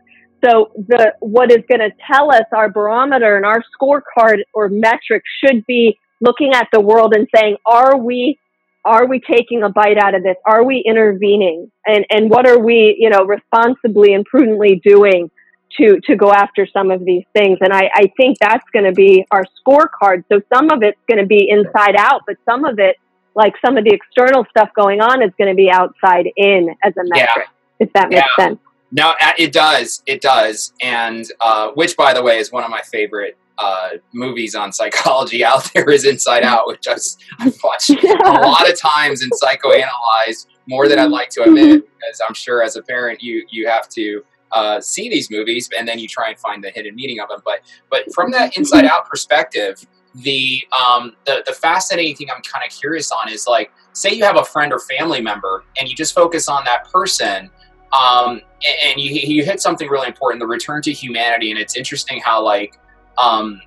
So 0.45 0.73
the 0.75 1.15
what 1.21 1.53
is 1.53 1.59
going 1.69 1.81
to 1.81 1.91
tell 2.11 2.33
us 2.33 2.43
our 2.53 2.69
barometer 2.69 3.37
and 3.37 3.47
our 3.47 3.63
scorecard 3.77 4.39
or 4.53 4.69
metric 4.69 5.23
should 5.45 5.65
be 5.67 5.99
looking 6.23 6.55
at 6.55 6.69
the 6.73 6.81
world 6.81 7.13
and 7.15 7.29
saying, 7.35 7.57
are 7.67 7.99
we 7.99 8.39
are 8.85 9.07
we 9.07 9.21
taking 9.21 9.63
a 9.63 9.69
bite 9.69 9.99
out 9.99 10.15
of 10.15 10.23
this? 10.23 10.37
Are 10.45 10.65
we 10.65 10.83
intervening? 10.85 11.71
And, 11.87 12.05
and 12.11 12.29
what 12.29 12.49
are 12.49 12.59
we, 12.59 12.97
you 12.99 13.11
know, 13.11 13.25
responsibly 13.25 14.13
and 14.13 14.25
prudently 14.25 14.81
doing 14.85 15.31
to, 15.79 16.01
to 16.01 16.17
go 16.17 16.33
after 16.33 16.67
some 16.67 16.91
of 16.91 17.05
these 17.05 17.25
things? 17.33 17.59
And 17.61 17.73
I, 17.73 17.91
I 17.95 18.13
think 18.17 18.39
that's 18.41 18.69
going 18.73 18.85
to 18.85 18.93
be 18.93 19.25
our 19.31 19.45
scorecard. 19.61 20.25
So 20.33 20.41
some 20.53 20.71
of 20.71 20.83
it's 20.83 20.99
going 21.09 21.21
to 21.21 21.27
be 21.27 21.49
inside 21.49 21.95
out, 21.97 22.23
but 22.27 22.37
some 22.45 22.65
of 22.65 22.81
it, 22.81 22.97
like 23.37 23.55
some 23.65 23.77
of 23.77 23.85
the 23.85 23.95
external 23.95 24.45
stuff 24.51 24.71
going 24.75 25.01
on 25.01 25.23
is 25.23 25.31
going 25.39 25.49
to 25.49 25.57
be 25.57 25.71
outside 25.71 26.27
in 26.37 26.75
as 26.83 26.93
a 26.97 27.05
metric, 27.05 27.47
yeah. 27.47 27.87
if 27.87 27.93
that 27.93 28.11
makes 28.11 28.27
yeah. 28.37 28.45
sense. 28.45 28.59
No, 28.91 29.15
it 29.39 29.53
does. 29.53 30.03
It 30.07 30.21
does. 30.21 30.73
And 30.83 31.25
uh, 31.41 31.69
which, 31.71 31.97
by 31.97 32.13
the 32.13 32.23
way, 32.23 32.39
is 32.39 32.53
one 32.53 32.65
of 32.65 32.71
my 32.71 32.83
favorite 32.83 33.39
uh, 33.59 33.91
movies 34.13 34.55
on 34.55 34.73
psychology 34.73 35.45
out 35.53 35.71
there 35.75 35.91
is 35.91 36.05
Inside 36.05 36.43
Out, 36.43 36.67
which 36.67 36.87
I've, 36.89 37.01
I've 37.39 37.59
watched 37.63 37.91
yeah. 38.03 38.17
a 38.25 38.47
lot 38.47 38.71
of 38.71 38.79
times 38.79 39.23
and 39.23 39.33
psychoanalyzed 39.33 40.47
more 40.67 40.89
than 40.89 40.99
I'd 40.99 41.11
like 41.11 41.29
to 41.31 41.43
admit, 41.43 41.83
because 41.83 42.21
I'm 42.27 42.35
sure 42.35 42.63
as 42.63 42.77
a 42.77 42.83
parent 42.83 43.23
you 43.23 43.45
you 43.51 43.67
have 43.67 43.89
to 43.91 44.25
uh, 44.53 44.81
see 44.81 45.09
these 45.09 45.31
movies 45.31 45.69
and 45.77 45.89
then 45.89 45.99
you 45.99 46.07
try 46.07 46.29
and 46.29 46.39
find 46.39 46.63
the 46.63 46.71
hidden 46.71 46.95
meaning 46.95 47.21
of 47.21 47.29
them. 47.29 47.41
But 47.45 47.61
but 47.91 48.13
from 48.15 48.31
that 48.33 48.57
Inside 48.57 48.85
Out 48.85 49.09
perspective, 49.09 49.85
the 50.15 50.63
um, 50.79 51.17
the 51.27 51.43
the 51.47 51.53
fascinating 51.53 52.17
thing 52.17 52.29
I'm 52.35 52.43
kind 52.43 52.65
of 52.67 52.77
curious 52.77 53.11
on 53.11 53.29
is 53.29 53.47
like, 53.47 53.73
say 53.93 54.13
you 54.13 54.25
have 54.25 54.37
a 54.37 54.45
friend 54.45 54.73
or 54.73 54.79
family 54.79 55.21
member 55.21 55.65
and 55.79 55.89
you 55.89 55.97
just 55.97 56.15
focus 56.15 56.49
on 56.49 56.65
that 56.65 56.91
person. 56.91 57.51
Um, 57.93 58.41
and 58.87 58.99
you, 58.99 59.13
you 59.13 59.45
hit 59.45 59.61
something 59.61 59.87
really 59.89 60.07
important 60.07 60.41
the 60.41 60.47
return 60.47 60.81
to 60.81 60.93
humanity 60.93 61.51
and 61.51 61.61
it's 61.61 61.77
interesting 61.77 62.23
how 62.25 62.43
like 62.43 62.79
um, 63.19 63.61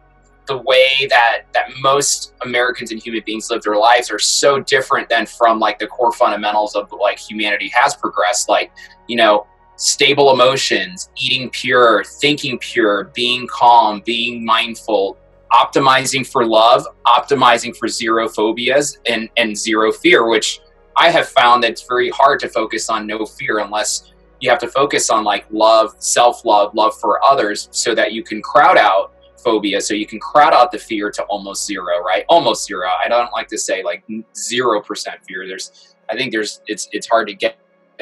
the 0.47 0.57
way 0.57 1.07
that 1.09 1.43
that 1.53 1.69
most 1.81 2.33
Americans 2.43 2.91
and 2.91 3.01
human 3.01 3.21
beings 3.25 3.49
live 3.49 3.63
their 3.63 3.75
lives 3.75 4.11
are 4.11 4.19
so 4.19 4.59
different 4.59 5.09
than 5.09 5.25
from 5.25 5.59
like 5.59 5.79
the 5.79 5.87
core 5.87 6.11
fundamentals 6.11 6.75
of 6.75 6.91
like 6.99 7.19
humanity 7.19 7.71
has 7.73 7.95
progressed. 7.95 8.49
Like 8.49 8.71
you 9.07 9.15
know, 9.15 9.47
stable 9.75 10.31
emotions, 10.31 11.09
eating 11.15 11.49
pure, 11.49 12.03
thinking 12.03 12.57
pure, 12.59 13.05
being 13.15 13.47
calm, 13.47 14.01
being 14.05 14.45
mindful, 14.45 15.17
optimizing 15.51 16.25
for 16.25 16.45
love, 16.45 16.85
optimizing 17.07 17.75
for 17.75 17.87
zero 17.87 18.27
phobias 18.27 18.99
and 19.07 19.29
and 19.37 19.57
zero 19.57 19.91
fear, 19.91 20.27
which 20.27 20.59
I 20.95 21.09
have 21.09 21.27
found 21.27 21.63
that 21.63 21.71
it's 21.71 21.85
very 21.87 22.09
hard 22.09 22.39
to 22.41 22.49
focus 22.49 22.89
on 22.89 23.05
no 23.07 23.25
fear 23.25 23.59
unless 23.59 24.11
you 24.39 24.49
have 24.49 24.59
to 24.59 24.67
focus 24.67 25.09
on 25.09 25.23
like 25.23 25.45
love, 25.49 25.95
self 25.99 26.45
love, 26.45 26.73
love 26.75 26.97
for 26.99 27.23
others, 27.23 27.67
so 27.71 27.95
that 27.95 28.13
you 28.13 28.23
can 28.23 28.41
crowd 28.41 28.77
out 28.77 29.14
phobia 29.45 29.79
so 29.79 29.93
you 29.93 30.05
can 30.05 30.19
crowd 30.19 30.53
out 30.53 30.71
the 30.71 30.77
fear 30.77 31.09
to 31.11 31.23
almost 31.23 31.65
zero 31.65 31.99
right? 32.03 32.25
Almost 32.27 32.65
zero. 32.65 32.89
I 33.03 33.07
don't 33.07 33.31
like 33.31 33.47
to 33.49 33.57
say 33.57 33.83
like 33.83 34.03
zero 34.35 34.81
percent 34.81 35.17
fear. 35.27 35.47
There's 35.47 35.95
i 36.09 36.15
think 36.15 36.31
there's 36.33 36.61
it's 36.67 36.89
it's 36.91 37.07
hard 37.07 37.27
to 37.27 37.33
get 37.33 37.57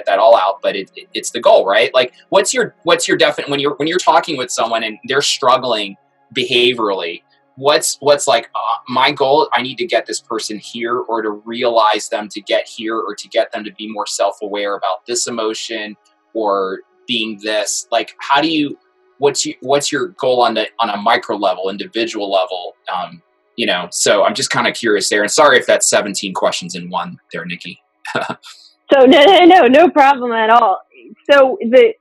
that 0.08 0.18
all 0.20 0.36
out 0.36 0.60
but 0.62 0.76
it, 0.76 0.92
it, 0.96 1.08
it's 1.14 1.30
the 1.30 1.40
goal 1.40 1.68
right? 1.68 1.94
Like 1.94 2.14
what's 2.30 2.54
your 2.54 2.76
what's 2.84 3.08
your 3.08 3.18
definite 3.18 3.50
when 3.52 3.60
you're 3.60 3.76
when 3.76 3.88
you're 3.88 4.00
talking 4.00 4.38
with 4.38 4.50
someone 4.50 4.84
and 4.84 4.98
they're 5.08 5.22
struggling 5.22 5.96
behaviorally 6.36 7.22
what's 7.58 7.98
what's 8.00 8.26
like 8.26 8.50
uh, 8.56 8.78
my 8.88 9.12
goal 9.12 9.48
i 9.54 9.62
need 9.62 9.78
to 9.78 9.86
get 9.86 10.08
this 10.08 10.20
person 10.20 10.58
here 10.58 10.98
or 10.98 11.22
to 11.22 11.30
realize 11.30 12.10
them 12.10 12.28
to 12.28 12.42
get 12.42 12.68
here 12.68 12.98
or 12.98 13.14
to 13.14 13.28
get 13.28 13.52
them 13.52 13.64
to 13.64 13.72
be 13.74 13.88
more 13.88 14.08
self-aware 14.08 14.76
about 14.76 15.06
this 15.06 15.28
emotion 15.28 15.96
or 16.34 16.80
being 17.08 17.40
this? 17.42 17.88
Like 17.92 18.16
how 18.20 18.42
do 18.42 18.50
you 18.50 18.78
what's 19.18 19.46
you, 19.46 19.56
what's 19.62 19.92
your 19.92 20.10
goal 20.20 20.42
on 20.42 20.54
the 20.54 20.68
on 20.80 20.90
a 20.90 20.98
micro 20.98 21.36
level, 21.36 21.70
individual 21.70 22.32
level? 22.32 22.76
Um, 22.94 23.22
you 23.56 23.66
know, 23.66 23.88
so 23.92 24.24
I'm 24.24 24.34
just 24.34 24.50
kind 24.50 24.68
of 24.68 24.74
curious 24.74 25.10
there. 25.10 25.22
And 25.22 25.32
sorry 25.32 25.58
if 25.58 25.68
that's 25.68 25.88
17 25.90 26.34
questions 26.34 26.76
in 26.76 26.90
one 26.90 27.18
there, 27.32 27.46
Nikki. 27.46 27.82
so 28.16 29.06
no, 29.06 29.24
no, 29.24 29.40
no, 29.46 29.68
no 29.68 29.90
problem 29.90 30.32
at 30.32 30.50
all. 30.50 30.82
So 31.30 31.58
the 31.62 31.94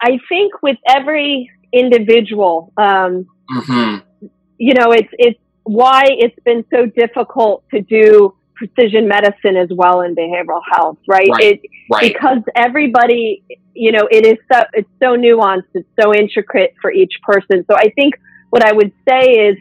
I 0.00 0.18
think 0.28 0.62
with 0.62 0.78
every 0.88 1.50
individual, 1.72 2.72
um, 2.76 3.26
mm-hmm. 3.54 4.26
you 4.58 4.74
know, 4.74 4.92
it's 4.92 5.08
it's 5.12 5.38
why 5.64 6.04
it's 6.08 6.38
been 6.44 6.64
so 6.72 6.86
difficult 6.86 7.64
to 7.72 7.80
do 7.82 8.34
precision 8.54 9.08
medicine 9.08 9.56
as 9.56 9.68
well 9.70 10.02
in 10.02 10.14
behavioral 10.14 10.60
health, 10.70 10.98
right? 11.08 11.28
right. 11.32 11.44
It, 11.44 11.60
right. 11.90 12.12
Because 12.12 12.38
everybody, 12.54 13.42
you 13.74 13.92
know, 13.92 14.08
it 14.10 14.26
is 14.26 14.38
so, 14.52 14.62
it's 14.72 14.88
so 15.00 15.16
nuanced, 15.16 15.64
it's 15.74 15.88
so 16.00 16.14
intricate 16.14 16.74
for 16.80 16.92
each 16.92 17.14
person. 17.22 17.64
So 17.70 17.76
I 17.76 17.90
think 17.94 18.14
what 18.50 18.64
I 18.64 18.72
would 18.72 18.92
say 19.08 19.30
is 19.30 19.56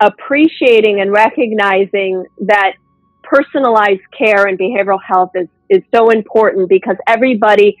appreciating 0.00 1.00
and 1.00 1.12
recognizing 1.12 2.24
that 2.46 2.72
personalized 3.22 4.00
care 4.16 4.46
and 4.46 4.58
behavioral 4.58 5.00
health 5.02 5.30
is, 5.34 5.48
is 5.68 5.82
so 5.94 6.10
important 6.10 6.68
because 6.68 6.96
everybody 7.06 7.76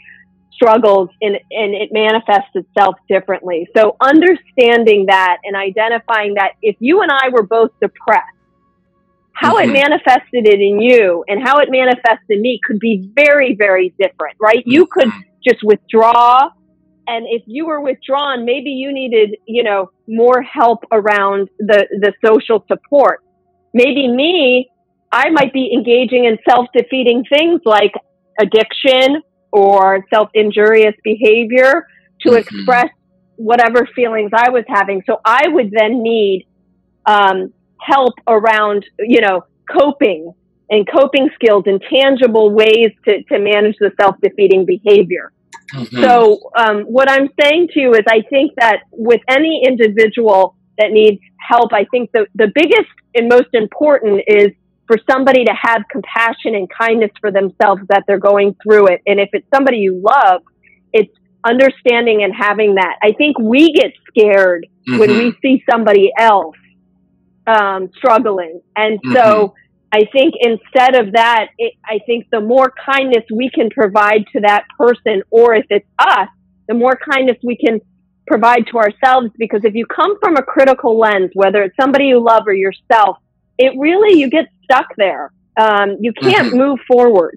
struggles 0.52 1.08
and, 1.22 1.36
and 1.50 1.74
it 1.74 1.90
manifests 1.92 2.54
itself 2.54 2.96
differently. 3.08 3.66
So 3.74 3.96
understanding 4.00 5.06
that 5.06 5.38
and 5.44 5.56
identifying 5.56 6.34
that 6.34 6.52
if 6.62 6.76
you 6.78 7.00
and 7.00 7.10
I 7.10 7.30
were 7.30 7.42
both 7.42 7.70
depressed, 7.80 8.36
how 9.32 9.56
mm-hmm. 9.56 9.70
it 9.70 9.72
manifested 9.72 10.46
it 10.46 10.60
in 10.60 10.80
you 10.80 11.24
and 11.28 11.42
how 11.42 11.58
it 11.58 11.68
manifested 11.70 12.28
in 12.28 12.42
me 12.42 12.60
could 12.66 12.78
be 12.78 13.10
very, 13.14 13.54
very 13.54 13.94
different, 13.98 14.36
right? 14.40 14.62
You 14.66 14.86
could 14.86 15.08
mm-hmm. 15.08 15.20
just 15.46 15.62
withdraw. 15.62 16.50
And 17.06 17.26
if 17.28 17.42
you 17.46 17.66
were 17.66 17.80
withdrawn, 17.80 18.44
maybe 18.44 18.70
you 18.70 18.92
needed, 18.92 19.36
you 19.46 19.62
know, 19.62 19.90
more 20.06 20.42
help 20.42 20.84
around 20.92 21.48
the, 21.58 21.86
the 22.00 22.12
social 22.24 22.64
support. 22.68 23.22
Maybe 23.72 24.08
me, 24.08 24.70
I 25.12 25.30
might 25.30 25.52
be 25.52 25.72
engaging 25.72 26.24
in 26.24 26.38
self-defeating 26.48 27.24
things 27.34 27.62
like 27.64 27.92
addiction 28.38 29.22
or 29.52 30.04
self-injurious 30.12 30.94
behavior 31.02 31.86
to 32.20 32.30
mm-hmm. 32.30 32.38
express 32.38 32.90
whatever 33.36 33.88
feelings 33.94 34.30
I 34.34 34.50
was 34.50 34.64
having. 34.68 35.02
So 35.06 35.20
I 35.24 35.48
would 35.48 35.70
then 35.72 36.02
need 36.02 36.46
um, 37.06 37.52
help 37.80 38.14
around, 38.26 38.84
you 38.98 39.20
know, 39.20 39.44
coping 39.70 40.32
and 40.70 40.88
coping 40.88 41.28
skills 41.34 41.64
and 41.66 41.82
tangible 41.92 42.50
ways 42.50 42.92
to, 43.04 43.22
to 43.24 43.38
manage 43.38 43.76
the 43.80 43.90
self-defeating 44.00 44.64
behavior. 44.64 45.32
Mm-hmm. 45.72 46.02
So, 46.02 46.50
um, 46.56 46.82
what 46.82 47.10
I'm 47.10 47.28
saying 47.40 47.68
to 47.74 47.80
you 47.80 47.92
is 47.94 48.02
I 48.08 48.22
think 48.28 48.52
that 48.56 48.82
with 48.90 49.20
any 49.28 49.62
individual 49.66 50.56
that 50.78 50.90
needs 50.90 51.20
help, 51.38 51.72
I 51.72 51.84
think 51.84 52.10
the, 52.12 52.26
the 52.34 52.50
biggest 52.54 52.90
and 53.14 53.28
most 53.28 53.48
important 53.52 54.22
is 54.26 54.48
for 54.86 54.98
somebody 55.08 55.44
to 55.44 55.52
have 55.52 55.82
compassion 55.90 56.56
and 56.56 56.68
kindness 56.68 57.12
for 57.20 57.30
themselves 57.30 57.82
that 57.88 58.02
they're 58.06 58.18
going 58.18 58.56
through 58.62 58.88
it. 58.88 59.00
And 59.06 59.20
if 59.20 59.28
it's 59.32 59.46
somebody 59.54 59.78
you 59.78 60.02
love, 60.04 60.42
it's 60.92 61.12
understanding 61.44 62.24
and 62.24 62.34
having 62.34 62.74
that. 62.74 62.96
I 63.02 63.12
think 63.12 63.38
we 63.38 63.72
get 63.72 63.92
scared 64.08 64.66
mm-hmm. 64.88 64.98
when 64.98 65.10
we 65.10 65.36
see 65.40 65.62
somebody 65.70 66.12
else 66.18 66.56
um, 67.50 67.90
struggling. 67.96 68.60
And 68.76 68.98
mm-hmm. 68.98 69.14
so 69.14 69.54
I 69.92 70.02
think 70.12 70.34
instead 70.40 70.94
of 70.94 71.12
that, 71.12 71.48
it, 71.58 71.74
I 71.84 71.98
think 72.06 72.26
the 72.30 72.40
more 72.40 72.72
kindness 72.92 73.24
we 73.32 73.50
can 73.50 73.70
provide 73.70 74.24
to 74.32 74.40
that 74.40 74.64
person, 74.78 75.22
or 75.30 75.54
if 75.54 75.66
it's 75.68 75.86
us, 75.98 76.28
the 76.68 76.74
more 76.74 76.96
kindness 77.12 77.38
we 77.42 77.56
can 77.56 77.80
provide 78.26 78.66
to 78.68 78.78
ourselves. 78.78 79.30
Because 79.36 79.62
if 79.64 79.74
you 79.74 79.86
come 79.86 80.18
from 80.20 80.36
a 80.36 80.42
critical 80.42 80.98
lens, 80.98 81.30
whether 81.34 81.62
it's 81.62 81.76
somebody 81.80 82.06
you 82.06 82.20
love 82.20 82.44
or 82.46 82.54
yourself, 82.54 83.18
it 83.58 83.72
really, 83.78 84.18
you 84.18 84.30
get 84.30 84.46
stuck 84.64 84.86
there. 84.96 85.32
Um, 85.60 85.96
you 86.00 86.12
can't 86.12 86.48
mm-hmm. 86.48 86.58
move 86.58 86.78
forward. 86.86 87.36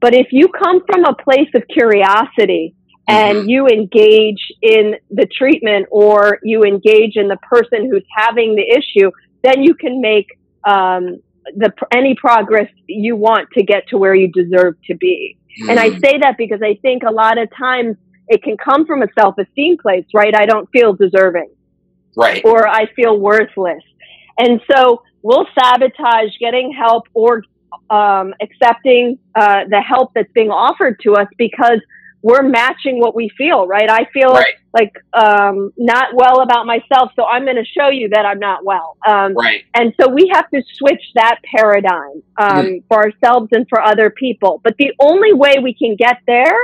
But 0.00 0.14
if 0.14 0.28
you 0.30 0.48
come 0.48 0.82
from 0.84 1.04
a 1.04 1.14
place 1.14 1.48
of 1.54 1.62
curiosity 1.68 2.74
and 3.08 3.38
mm-hmm. 3.38 3.48
you 3.48 3.66
engage 3.66 4.52
in 4.60 4.96
the 5.10 5.26
treatment 5.26 5.86
or 5.90 6.38
you 6.42 6.62
engage 6.62 7.16
in 7.16 7.28
the 7.28 7.38
person 7.38 7.88
who's 7.90 8.04
having 8.14 8.54
the 8.54 8.68
issue, 8.78 9.10
then 9.42 9.62
you 9.62 9.74
can 9.74 10.00
make 10.00 10.38
um, 10.64 11.20
the 11.54 11.72
any 11.92 12.14
progress 12.14 12.70
you 12.86 13.16
want 13.16 13.50
to 13.52 13.62
get 13.62 13.88
to 13.88 13.98
where 13.98 14.14
you 14.14 14.30
deserve 14.32 14.74
to 14.86 14.94
be. 14.96 15.36
Mm. 15.62 15.70
And 15.70 15.80
I 15.80 15.90
mm. 15.90 16.00
say 16.00 16.18
that 16.18 16.36
because 16.36 16.60
I 16.62 16.78
think 16.82 17.02
a 17.02 17.12
lot 17.12 17.38
of 17.38 17.48
times 17.56 17.96
it 18.28 18.42
can 18.42 18.56
come 18.56 18.86
from 18.86 19.02
a 19.02 19.06
self-esteem 19.18 19.78
place, 19.78 20.04
right? 20.12 20.34
I 20.36 20.46
don't 20.46 20.68
feel 20.70 20.92
deserving. 20.94 21.50
Right. 22.16 22.42
Or 22.44 22.66
I 22.66 22.86
feel 22.94 23.18
worthless. 23.18 23.82
And 24.38 24.60
so 24.70 25.02
we'll 25.22 25.46
sabotage 25.58 26.30
getting 26.40 26.72
help 26.72 27.04
or 27.14 27.42
um, 27.90 28.34
accepting 28.40 29.18
uh, 29.34 29.64
the 29.68 29.80
help 29.80 30.12
that's 30.14 30.30
being 30.32 30.50
offered 30.50 30.98
to 31.02 31.14
us 31.14 31.28
because 31.36 31.80
we're 32.26 32.42
matching 32.42 32.98
what 32.98 33.14
we 33.14 33.30
feel, 33.38 33.68
right? 33.68 33.88
I 33.88 34.06
feel 34.12 34.32
right. 34.32 34.54
like 34.74 34.92
um, 35.12 35.72
not 35.76 36.08
well 36.12 36.40
about 36.40 36.66
myself, 36.66 37.12
so 37.14 37.24
I'm 37.24 37.44
going 37.44 37.54
to 37.54 37.64
show 37.64 37.88
you 37.88 38.08
that 38.08 38.26
I'm 38.26 38.40
not 38.40 38.64
well. 38.64 38.96
Um, 39.06 39.34
right. 39.34 39.62
And 39.74 39.94
so 40.00 40.08
we 40.08 40.28
have 40.34 40.50
to 40.50 40.60
switch 40.74 41.02
that 41.14 41.38
paradigm 41.44 42.24
um, 42.36 42.66
mm. 42.66 42.84
for 42.88 42.96
ourselves 43.04 43.50
and 43.52 43.64
for 43.68 43.80
other 43.80 44.10
people. 44.10 44.60
But 44.64 44.74
the 44.76 44.92
only 44.98 45.34
way 45.34 45.58
we 45.62 45.72
can 45.72 45.94
get 45.94 46.16
there 46.26 46.58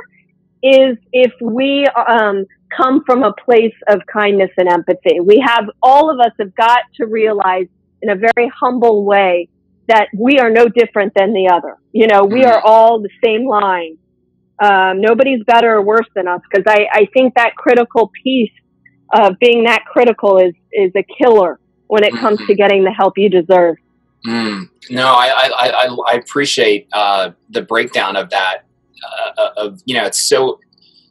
is 0.64 0.96
if 1.12 1.33
we 1.40 1.87
um, 1.87 2.44
come 2.77 3.05
from 3.05 3.22
a 3.22 3.33
place 3.33 3.77
of 3.87 4.01
kindness 4.12 4.51
and 4.57 4.68
empathy. 4.68 5.20
We 5.20 5.44
have 5.46 5.66
all 5.81 6.11
of 6.11 6.18
us 6.18 6.33
have 6.40 6.57
got 6.57 6.81
to 6.96 7.07
realize 7.07 7.68
in 8.01 8.11
a 8.11 8.16
very 8.16 8.51
humble 8.53 9.05
way 9.05 9.48
that 9.87 10.09
we 10.16 10.40
are 10.40 10.51
no 10.51 10.66
different 10.66 11.12
than 11.14 11.33
the 11.33 11.53
other. 11.53 11.77
You 11.92 12.09
know, 12.09 12.25
we 12.25 12.44
are 12.44 12.61
all 12.61 13.01
the 13.01 13.11
same 13.25 13.46
line. 13.46 13.98
Um, 14.62 15.01
nobody's 15.01 15.42
better 15.44 15.75
or 15.75 15.83
worse 15.83 16.07
than 16.14 16.29
us 16.29 16.40
because 16.48 16.64
I, 16.68 16.87
I 16.92 17.09
think 17.12 17.35
that 17.35 17.57
critical 17.57 18.12
piece 18.22 18.53
of 19.12 19.37
being 19.40 19.64
that 19.64 19.85
critical 19.87 20.38
is 20.38 20.55
is 20.72 20.92
a 20.94 21.03
killer 21.03 21.59
when 21.88 22.05
it 22.05 22.12
comes 22.12 22.38
mm-hmm. 22.38 22.46
to 22.46 22.55
getting 22.55 22.85
the 22.85 22.92
help 22.92 23.18
you 23.18 23.29
deserve. 23.29 23.77
Mm. 24.25 24.68
No, 24.90 25.07
I 25.07 25.27
I, 25.27 25.68
I, 25.68 25.96
I 26.12 26.14
appreciate 26.14 26.87
uh, 26.92 27.33
the 27.51 27.62
breakdown 27.62 28.14
of 28.14 28.31
that. 28.31 28.64
Uh, 29.37 29.48
of 29.57 29.81
you 29.85 29.96
know, 29.96 30.05
it's 30.05 30.29
so 30.29 30.61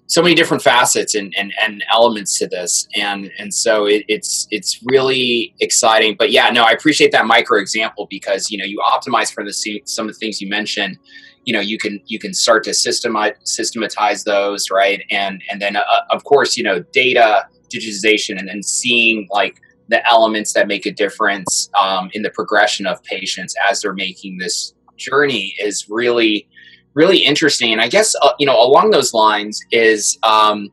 so 0.08 0.22
many 0.22 0.36
different 0.36 0.62
facets 0.62 1.16
and, 1.16 1.34
and, 1.38 1.54
and 1.62 1.86
elements 1.92 2.38
to 2.38 2.46
this 2.46 2.86
and 2.98 3.32
and 3.40 3.54
so 3.54 3.86
it, 3.86 4.04
it's 4.10 4.46
it's 4.52 4.84
really 4.84 5.56
exciting 5.62 6.18
but 6.20 6.32
yeah 6.32 6.50
no 6.50 6.64
i 6.64 6.72
appreciate 6.72 7.14
that 7.14 7.26
micro 7.26 7.58
example 7.58 8.08
because 8.10 8.52
you 8.52 8.58
know 8.58 8.66
you 8.66 8.78
optimize 8.80 9.32
for 9.34 9.46
the 9.46 9.54
some 9.86 10.10
of 10.10 10.14
the 10.14 10.20
things 10.20 10.42
you 10.42 10.50
mentioned 10.50 11.00
you 11.46 11.54
know 11.54 11.60
you 11.60 11.78
can 11.78 12.00
you 12.06 12.20
can 12.20 12.34
start 12.34 12.64
to 12.64 12.72
systemize 12.72 13.34
systematize 13.44 14.24
those 14.24 14.70
right 14.70 15.04
and 15.10 15.42
and 15.50 15.62
then 15.62 15.76
uh, 15.76 15.82
of 16.12 16.24
course 16.24 16.58
you 16.58 16.64
know 16.64 16.84
data 16.94 17.48
digitization 17.74 18.38
and 18.38 18.48
then 18.48 18.62
seeing 18.62 19.28
like 19.32 19.60
the 19.88 20.08
elements 20.10 20.54
that 20.54 20.68
make 20.68 20.86
a 20.86 20.92
difference 20.92 21.70
um, 21.80 22.10
in 22.14 22.22
the 22.22 22.30
progression 22.30 22.86
of 22.86 23.02
patients 23.04 23.56
as 23.70 23.82
they're 23.82 23.94
making 23.94 24.38
this 24.38 24.74
journey 24.98 25.54
is 25.60 25.90
really 25.90 26.48
really 26.94 27.20
interesting. 27.20 27.72
And 27.72 27.82
I 27.82 27.88
guess 27.88 28.16
uh, 28.22 28.34
you 28.40 28.46
know 28.46 28.60
along 28.62 28.92
those 28.92 29.14
lines 29.14 29.62
is 29.72 30.18
um, 30.24 30.70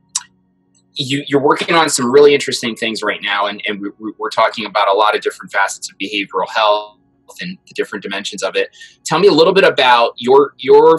you, 0.95 1.25
are 1.37 1.43
working 1.43 1.75
on 1.75 1.89
some 1.89 2.11
really 2.11 2.35
interesting 2.35 2.75
things 2.75 3.03
right 3.03 3.21
now, 3.23 3.47
and, 3.47 3.63
and 3.67 3.81
we, 3.81 4.13
are 4.21 4.31
talking 4.31 4.67
about 4.67 4.89
a 4.89 4.93
lot 4.93 5.15
of 5.15 5.23
different 5.23 5.53
facets 5.53 5.91
of 5.91 5.97
behavioral 5.99 6.49
health 6.49 6.98
and 7.41 7.59
the 7.67 7.75
different 7.75 8.03
dimensions 8.03 8.43
of 8.43 8.57
it. 8.57 8.69
Tell 9.05 9.19
me 9.19 9.29
a 9.29 9.33
little 9.33 9.55
bit 9.55 9.65
about 9.65 10.13
your 10.17 10.55
your 10.59 10.99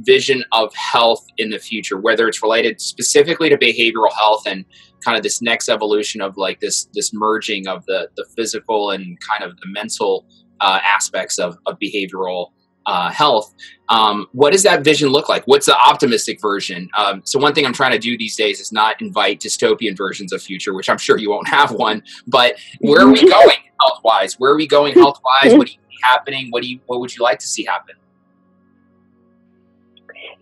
vision 0.00 0.44
of 0.52 0.74
health 0.74 1.26
in 1.36 1.50
the 1.50 1.58
future, 1.58 1.98
whether 1.98 2.26
it's 2.26 2.42
related 2.42 2.80
specifically 2.80 3.48
to 3.48 3.58
behavioral 3.58 4.12
health 4.18 4.42
and 4.46 4.64
kind 5.04 5.16
of 5.16 5.22
this 5.22 5.42
next 5.42 5.68
evolution 5.68 6.20
of 6.20 6.36
like 6.36 6.60
this 6.60 6.88
this 6.94 7.12
merging 7.12 7.66
of 7.66 7.84
the 7.86 8.08
the 8.16 8.24
physical 8.36 8.90
and 8.90 9.18
kind 9.20 9.42
of 9.42 9.56
the 9.58 9.66
mental 9.66 10.26
uh, 10.60 10.78
aspects 10.84 11.38
of, 11.38 11.56
of 11.66 11.78
behavioral 11.78 12.50
uh, 12.86 13.10
health. 13.10 13.54
Um, 13.88 14.26
what 14.32 14.52
does 14.52 14.62
that 14.62 14.84
vision 14.84 15.08
look 15.08 15.28
like? 15.28 15.44
What's 15.46 15.66
the 15.66 15.76
optimistic 15.76 16.40
version? 16.40 16.88
Um, 16.96 17.22
so 17.24 17.38
one 17.38 17.54
thing 17.54 17.66
I'm 17.66 17.72
trying 17.72 17.92
to 17.92 17.98
do 17.98 18.16
these 18.16 18.36
days 18.36 18.60
is 18.60 18.72
not 18.72 19.00
invite 19.00 19.40
dystopian 19.40 19.96
versions 19.96 20.32
of 20.32 20.42
future, 20.42 20.74
which 20.74 20.88
I'm 20.88 20.98
sure 20.98 21.18
you 21.18 21.30
won't 21.30 21.48
have 21.60 21.72
one. 21.72 22.02
But 22.26 22.56
where 22.80 23.02
are 23.02 23.10
we 23.10 23.20
going 23.28 23.58
health 23.80 24.00
wise? 24.04 24.38
Where 24.38 24.52
are 24.52 24.56
we 24.56 24.66
going 24.66 24.94
health 24.98 25.20
wise? 25.24 25.56
What 25.56 25.66
do 25.66 25.72
you 25.72 25.78
see 25.90 25.98
happening? 26.02 26.48
What 26.50 26.62
do 26.62 26.68
you 26.68 26.80
What 26.86 27.00
would 27.00 27.14
you 27.14 27.22
like 27.22 27.38
to 27.40 27.46
see 27.46 27.64
happen? 27.64 27.96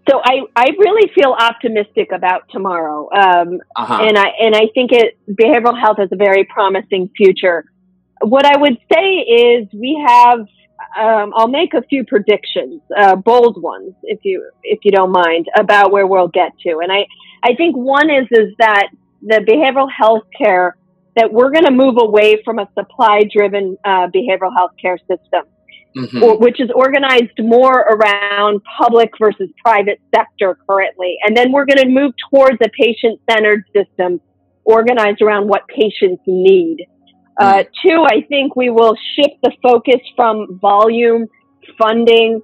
So 0.09 0.23
I, 0.25 0.41
I 0.57 0.69
really 0.79 1.11
feel 1.15 1.37
optimistic 1.39 2.13
about 2.15 2.49
tomorrow, 2.49 3.11
um, 3.15 3.61
uh-huh. 3.77 3.99
and 4.01 4.17
I 4.17 4.29
and 4.41 4.57
I 4.57 4.69
think 4.73 4.91
it 4.91 5.19
behavioral 5.31 5.79
health 5.79 5.99
has 5.99 6.09
a 6.13 6.17
very 6.17 6.45
promising 6.45 7.11
future. 7.15 7.67
What 8.23 8.47
I 8.47 8.57
would 8.57 8.79
say 8.91 9.19
is 9.19 9.69
we 9.75 10.03
have 10.07 10.47
um, 10.99 11.33
I'll 11.35 11.49
make 11.49 11.75
a 11.75 11.83
few 11.83 12.05
predictions, 12.05 12.81
uh, 12.97 13.17
bold 13.17 13.61
ones, 13.63 13.95
if 14.05 14.21
you 14.23 14.49
if 14.63 14.81
you 14.85 14.93
don't 14.93 15.13
mind, 15.13 15.47
about 15.57 15.91
where 15.93 16.07
we'll 16.07 16.29
get 16.29 16.53
to. 16.61 16.79
And 16.83 16.93
I 16.93 17.07
I 17.43 17.55
think 17.55 17.77
one 17.77 18.11
is 18.11 18.27
is 18.31 18.55
that 18.59 18.89
the 19.23 19.41
behavioral 19.49 19.89
health 19.91 20.25
care 20.37 20.77
that 21.17 21.33
we're 21.33 21.51
going 21.51 21.65
to 21.65 21.73
move 21.73 21.97
away 21.99 22.41
from 22.45 22.59
a 22.61 22.69
supply 22.79 23.23
driven 23.33 23.77
uh, 23.85 24.07
behavioral 24.15 24.53
health 24.57 24.71
care 24.81 24.99
system, 24.99 25.45
mm-hmm. 25.97 26.23
or, 26.23 26.39
which 26.39 26.61
is 26.61 26.71
organized 26.75 27.33
more 27.41 27.81
around 27.81 28.61
public 28.81 29.11
versus 29.19 29.51
private 29.65 30.01
sector 30.15 30.57
currently, 30.69 31.17
and 31.25 31.37
then 31.37 31.51
we're 31.51 31.67
going 31.67 31.79
to 31.79 31.89
move 31.89 32.13
towards 32.31 32.59
a 32.63 32.69
patient 32.81 33.21
centered 33.29 33.65
system 33.75 34.21
organized 34.65 35.23
around 35.23 35.49
what 35.49 35.63
patients 35.69 36.23
need. 36.27 36.87
Uh, 37.39 37.65
two, 37.83 38.05
I 38.05 38.23
think 38.29 38.57
we 38.57 38.71
will 38.71 38.97
shift 39.15 39.37
the 39.43 39.53
focus 39.63 40.01
from 40.17 40.59
volume, 40.61 41.27
funding, 41.81 42.41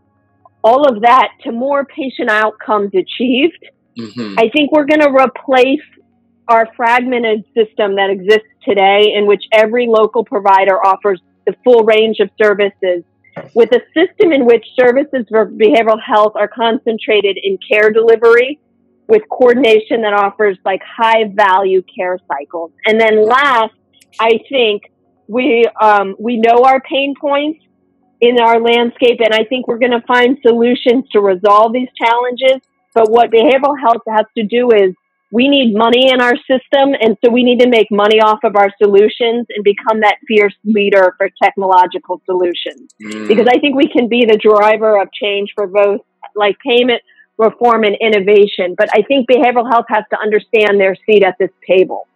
all 0.63 0.89
of 0.89 1.03
that 1.03 1.29
to 1.43 1.53
more 1.53 1.85
patient 1.85 2.31
outcomes 2.31 2.93
achieved. 2.95 3.59
Mm-hmm. 3.99 4.39
I 4.39 4.49
think 4.51 4.73
we're 4.73 4.87
going 4.87 5.01
to 5.01 5.11
replace 5.11 5.81
our 6.49 6.69
fragmented 6.77 7.45
system 7.55 7.97
that 7.97 8.11
exists 8.11 8.49
today, 8.67 9.13
in 9.15 9.27
which 9.27 9.45
every 9.53 9.87
local 9.87 10.25
provider 10.25 10.85
offers 10.85 11.21
the 11.47 11.55
full 11.65 11.85
range 11.85 12.21
of 12.21 12.31
services, 12.41 13.03
with 13.55 13.71
a 13.73 13.81
system 13.93 14.33
in 14.33 14.47
which 14.47 14.65
services 14.79 15.27
for 15.29 15.51
behavioral 15.51 16.01
health 16.01 16.33
are 16.37 16.49
concentrated 16.49 17.37
in 17.43 17.59
care 17.69 17.91
delivery 17.91 18.61
with 19.09 19.23
coordination 19.29 20.03
that 20.03 20.15
offers 20.15 20.57
like 20.65 20.81
high 20.83 21.25
value 21.35 21.83
care 21.95 22.19
cycles. 22.27 22.73
And 22.87 23.01
then 23.01 23.27
last, 23.27 23.75
I 24.21 24.39
think 24.49 24.91
we 25.29 25.67
um, 25.81 26.17
we 26.19 26.37
know 26.37 26.65
our 26.65 26.81
pain 26.81 27.15
points 27.21 27.61
in 28.21 28.41
our 28.41 28.61
landscape, 28.61 29.21
and 29.21 29.35
I 29.35 29.45
think 29.45 29.69
we're 29.69 29.79
going 29.79 29.93
to 29.93 30.03
find 30.07 30.39
solutions 30.47 31.05
to 31.13 31.21
resolve 31.21 31.73
these 31.73 31.89
challenges. 31.97 32.63
But 32.95 33.11
what 33.11 33.31
behavioral 33.31 33.79
health 33.79 34.03
has 34.09 34.27
to 34.39 34.45
do 34.45 34.71
is 34.71 34.95
we 35.33 35.49
need 35.49 35.75
money 35.75 36.11
in 36.11 36.21
our 36.21 36.37
system, 36.37 36.95
and 37.01 37.17
so 37.25 37.31
we 37.31 37.43
need 37.43 37.59
to 37.61 37.69
make 37.69 37.89
money 37.91 38.21
off 38.21 38.39
of 38.45 38.55
our 38.55 38.71
solutions 38.81 39.47
and 39.51 39.65
become 39.65 40.01
that 40.01 40.17
fierce 40.29 40.55
leader 40.65 41.15
for 41.19 41.29
technological 41.43 42.23
solutions. 42.25 42.95
Mm. 43.03 43.27
Because 43.27 43.47
I 43.49 43.59
think 43.59 43.75
we 43.75 43.89
can 43.89 44.09
be 44.09 44.25
the 44.25 44.37
driver 44.37 45.01
of 45.01 45.09
change 45.13 45.53
for 45.55 45.67
both 45.67 46.03
like 46.37 46.57
payment 46.65 47.03
reform 47.37 47.83
and 47.83 47.97
innovation. 48.01 48.75
But 48.79 48.89
I 48.95 49.03
think 49.03 49.29
behavioral 49.29 49.69
health 49.69 49.87
has 49.89 50.05
to 50.11 50.19
understand 50.21 50.81
their 50.81 50.97
seat 51.05 51.25
at 51.25 51.37
this 51.39 51.51
table. 51.67 52.07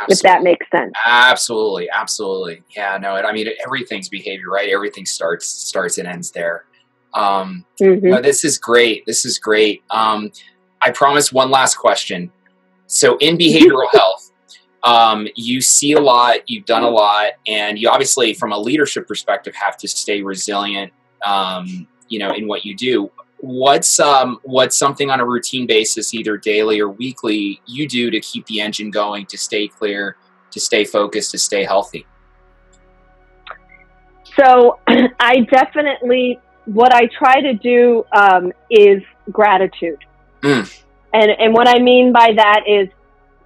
Absolutely. 0.00 0.14
if 0.14 0.22
that 0.22 0.42
makes 0.42 0.70
sense. 0.70 0.92
Absolutely, 1.06 1.88
absolutely. 1.90 2.62
Yeah, 2.76 2.98
no, 2.98 3.16
I 3.16 3.32
mean 3.32 3.48
everything's 3.64 4.08
behavior, 4.08 4.50
right? 4.50 4.68
Everything 4.68 5.06
starts 5.06 5.46
starts 5.46 5.98
and 5.98 6.06
ends 6.06 6.30
there. 6.30 6.66
Um, 7.14 7.64
mm-hmm. 7.80 8.08
no, 8.08 8.20
this 8.20 8.44
is 8.44 8.58
great. 8.58 9.04
This 9.06 9.24
is 9.24 9.38
great. 9.38 9.82
Um, 9.90 10.30
I 10.82 10.90
promise 10.90 11.32
one 11.32 11.50
last 11.50 11.76
question. 11.76 12.30
So 12.86 13.16
in 13.18 13.36
behavioral 13.38 13.88
health, 13.92 14.30
um, 14.84 15.26
you 15.34 15.60
see 15.60 15.92
a 15.92 16.00
lot, 16.00 16.48
you've 16.48 16.64
done 16.64 16.84
a 16.84 16.88
lot, 16.88 17.32
and 17.46 17.78
you 17.78 17.88
obviously, 17.88 18.34
from 18.34 18.52
a 18.52 18.58
leadership 18.58 19.08
perspective, 19.08 19.54
have 19.54 19.76
to 19.78 19.88
stay 19.88 20.22
resilient. 20.22 20.92
Um, 21.26 21.88
you 22.08 22.18
know, 22.18 22.32
in 22.32 22.46
what 22.46 22.64
you 22.64 22.74
do 22.74 23.10
what's 23.40 24.00
um, 24.00 24.38
what's 24.42 24.76
something 24.76 25.10
on 25.10 25.20
a 25.20 25.26
routine 25.26 25.66
basis, 25.66 26.14
either 26.14 26.36
daily 26.36 26.80
or 26.80 26.88
weekly, 26.88 27.60
you 27.66 27.88
do 27.88 28.10
to 28.10 28.20
keep 28.20 28.46
the 28.46 28.60
engine 28.60 28.90
going, 28.90 29.26
to 29.26 29.38
stay 29.38 29.68
clear, 29.68 30.16
to 30.50 30.60
stay 30.60 30.84
focused, 30.84 31.30
to 31.32 31.38
stay 31.38 31.64
healthy? 31.64 32.06
So, 34.36 34.78
I 35.20 35.40
definitely 35.50 36.38
what 36.66 36.92
I 36.92 37.06
try 37.06 37.40
to 37.40 37.54
do 37.54 38.04
um, 38.12 38.52
is 38.70 39.02
gratitude, 39.30 39.98
mm. 40.42 40.82
and 41.12 41.30
and 41.30 41.54
what 41.54 41.68
I 41.68 41.78
mean 41.78 42.12
by 42.12 42.32
that 42.36 42.64
is 42.66 42.88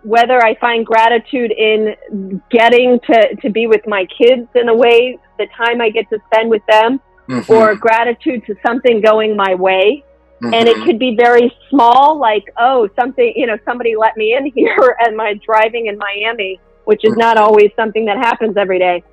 whether 0.03 0.45
I 0.45 0.57
find 0.57 0.85
gratitude 0.85 1.53
in 1.53 2.43
getting 2.51 2.99
to, 3.07 3.37
to 3.37 3.51
be 3.51 3.67
with 3.69 3.87
my 3.87 4.07
kids 4.07 4.49
in 4.55 4.69
a 4.69 4.75
way, 4.75 5.19
the 5.39 5.47
time 5.57 5.81
I 5.81 5.91
get 5.91 6.09
to 6.11 6.19
spend 6.27 6.51
with 6.51 6.63
them, 6.67 7.01
mm-hmm. 7.29 7.53
or 7.53 7.75
gratitude 7.75 8.45
to 8.47 8.55
something 8.65 9.01
going 9.01 9.37
my 9.37 9.55
way. 9.55 10.05
Mm-hmm. 10.43 10.55
And 10.55 10.69
it 10.69 10.77
mm-hmm. 10.77 10.87
could 10.87 10.99
be 10.99 11.17
very 11.17 11.57
small, 11.71 12.19
like, 12.19 12.45
oh, 12.59 12.89
something, 12.99 13.33
you 13.37 13.47
know, 13.47 13.57
somebody 13.65 13.95
let 13.97 14.17
me 14.17 14.35
in 14.35 14.47
here 14.55 14.97
and 15.01 15.17
my 15.17 15.35
driving 15.35 15.87
in 15.87 15.99
Miami, 15.99 16.61
which 16.85 17.05
is 17.05 17.15
not 17.17 17.37
always 17.37 17.71
something 17.77 18.07
that 18.07 18.19
happens 18.19 18.57
every 18.57 18.79
day. 18.79 19.05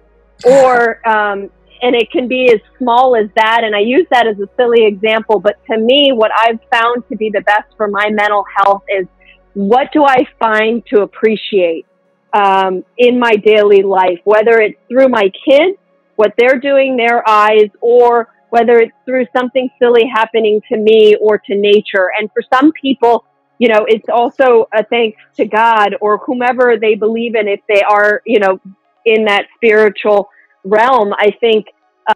Or, 0.45 1.07
um, 1.07 1.49
and 1.81 1.95
it 1.95 2.11
can 2.11 2.27
be 2.27 2.51
as 2.51 2.59
small 2.77 3.15
as 3.15 3.29
that. 3.35 3.63
And 3.63 3.75
I 3.75 3.79
use 3.79 4.05
that 4.11 4.27
as 4.27 4.37
a 4.39 4.49
silly 4.57 4.85
example. 4.85 5.39
But 5.39 5.63
to 5.71 5.77
me, 5.77 6.11
what 6.13 6.31
I've 6.35 6.59
found 6.71 7.07
to 7.09 7.15
be 7.15 7.29
the 7.29 7.41
best 7.41 7.69
for 7.77 7.87
my 7.87 8.09
mental 8.09 8.43
health 8.57 8.83
is 8.89 9.07
what 9.53 9.91
do 9.93 10.03
I 10.03 10.27
find 10.39 10.85
to 10.87 11.01
appreciate 11.01 11.85
um, 12.33 12.83
in 12.97 13.19
my 13.19 13.35
daily 13.35 13.81
life, 13.81 14.19
whether 14.23 14.59
it's 14.59 14.79
through 14.87 15.09
my 15.09 15.31
kids 15.45 15.78
what 16.19 16.33
they're 16.37 16.59
doing, 16.59 16.97
their 16.97 17.27
eyes, 17.29 17.69
or 17.79 18.27
whether 18.49 18.77
it's 18.77 18.91
through 19.05 19.25
something 19.33 19.69
silly 19.81 20.03
happening 20.13 20.59
to 20.67 20.77
me 20.77 21.15
or 21.21 21.37
to 21.37 21.55
nature. 21.55 22.11
And 22.19 22.29
for 22.33 22.43
some 22.53 22.73
people, 22.73 23.23
you 23.57 23.69
know, 23.69 23.85
it's 23.87 24.09
also 24.11 24.65
a 24.73 24.83
thanks 24.83 25.17
to 25.37 25.45
God 25.45 25.95
or 26.01 26.17
whomever 26.17 26.75
they 26.77 26.95
believe 26.95 27.35
in 27.35 27.47
if 27.47 27.61
they 27.69 27.81
are, 27.83 28.21
you 28.25 28.39
know, 28.39 28.59
in 29.05 29.23
that 29.25 29.45
spiritual 29.55 30.27
realm. 30.65 31.13
I 31.13 31.31
think 31.39 31.67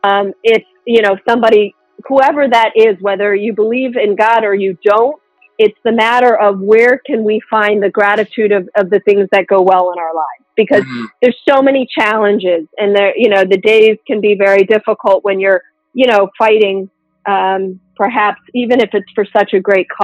um, 0.03 0.33
it's, 0.43 0.67
you 0.85 1.01
know, 1.01 1.15
somebody, 1.25 1.73
whoever 2.05 2.49
that 2.49 2.71
is, 2.75 2.97
whether 2.99 3.33
you 3.33 3.53
believe 3.53 3.95
in 3.95 4.17
God 4.17 4.43
or 4.43 4.53
you 4.53 4.77
don't, 4.83 5.15
it's 5.57 5.79
the 5.85 5.93
matter 5.93 6.37
of 6.37 6.59
where 6.59 6.99
can 7.05 7.23
we 7.23 7.39
find 7.49 7.81
the 7.81 7.89
gratitude 7.89 8.51
of, 8.51 8.67
of 8.75 8.89
the 8.89 8.99
things 8.99 9.29
that 9.31 9.47
go 9.47 9.61
well 9.61 9.93
in 9.93 9.97
our 9.97 10.13
lives 10.13 10.42
because 10.55 10.81
mm-hmm. 10.81 11.05
there's 11.21 11.37
so 11.47 11.61
many 11.61 11.87
challenges 11.89 12.67
and 12.77 12.95
there 12.95 13.17
you 13.17 13.29
know 13.29 13.43
the 13.43 13.57
days 13.57 13.97
can 14.07 14.21
be 14.21 14.35
very 14.35 14.63
difficult 14.63 15.23
when 15.23 15.39
you're 15.39 15.61
you 15.93 16.07
know, 16.07 16.29
fighting, 16.37 16.89
um, 17.27 17.79
perhaps 17.95 18.41
even 18.53 18.81
if 18.81 18.89
it's 18.93 19.09
for 19.13 19.25
such 19.25 19.53
a 19.53 19.59
great 19.59 19.87
cause 19.89 19.97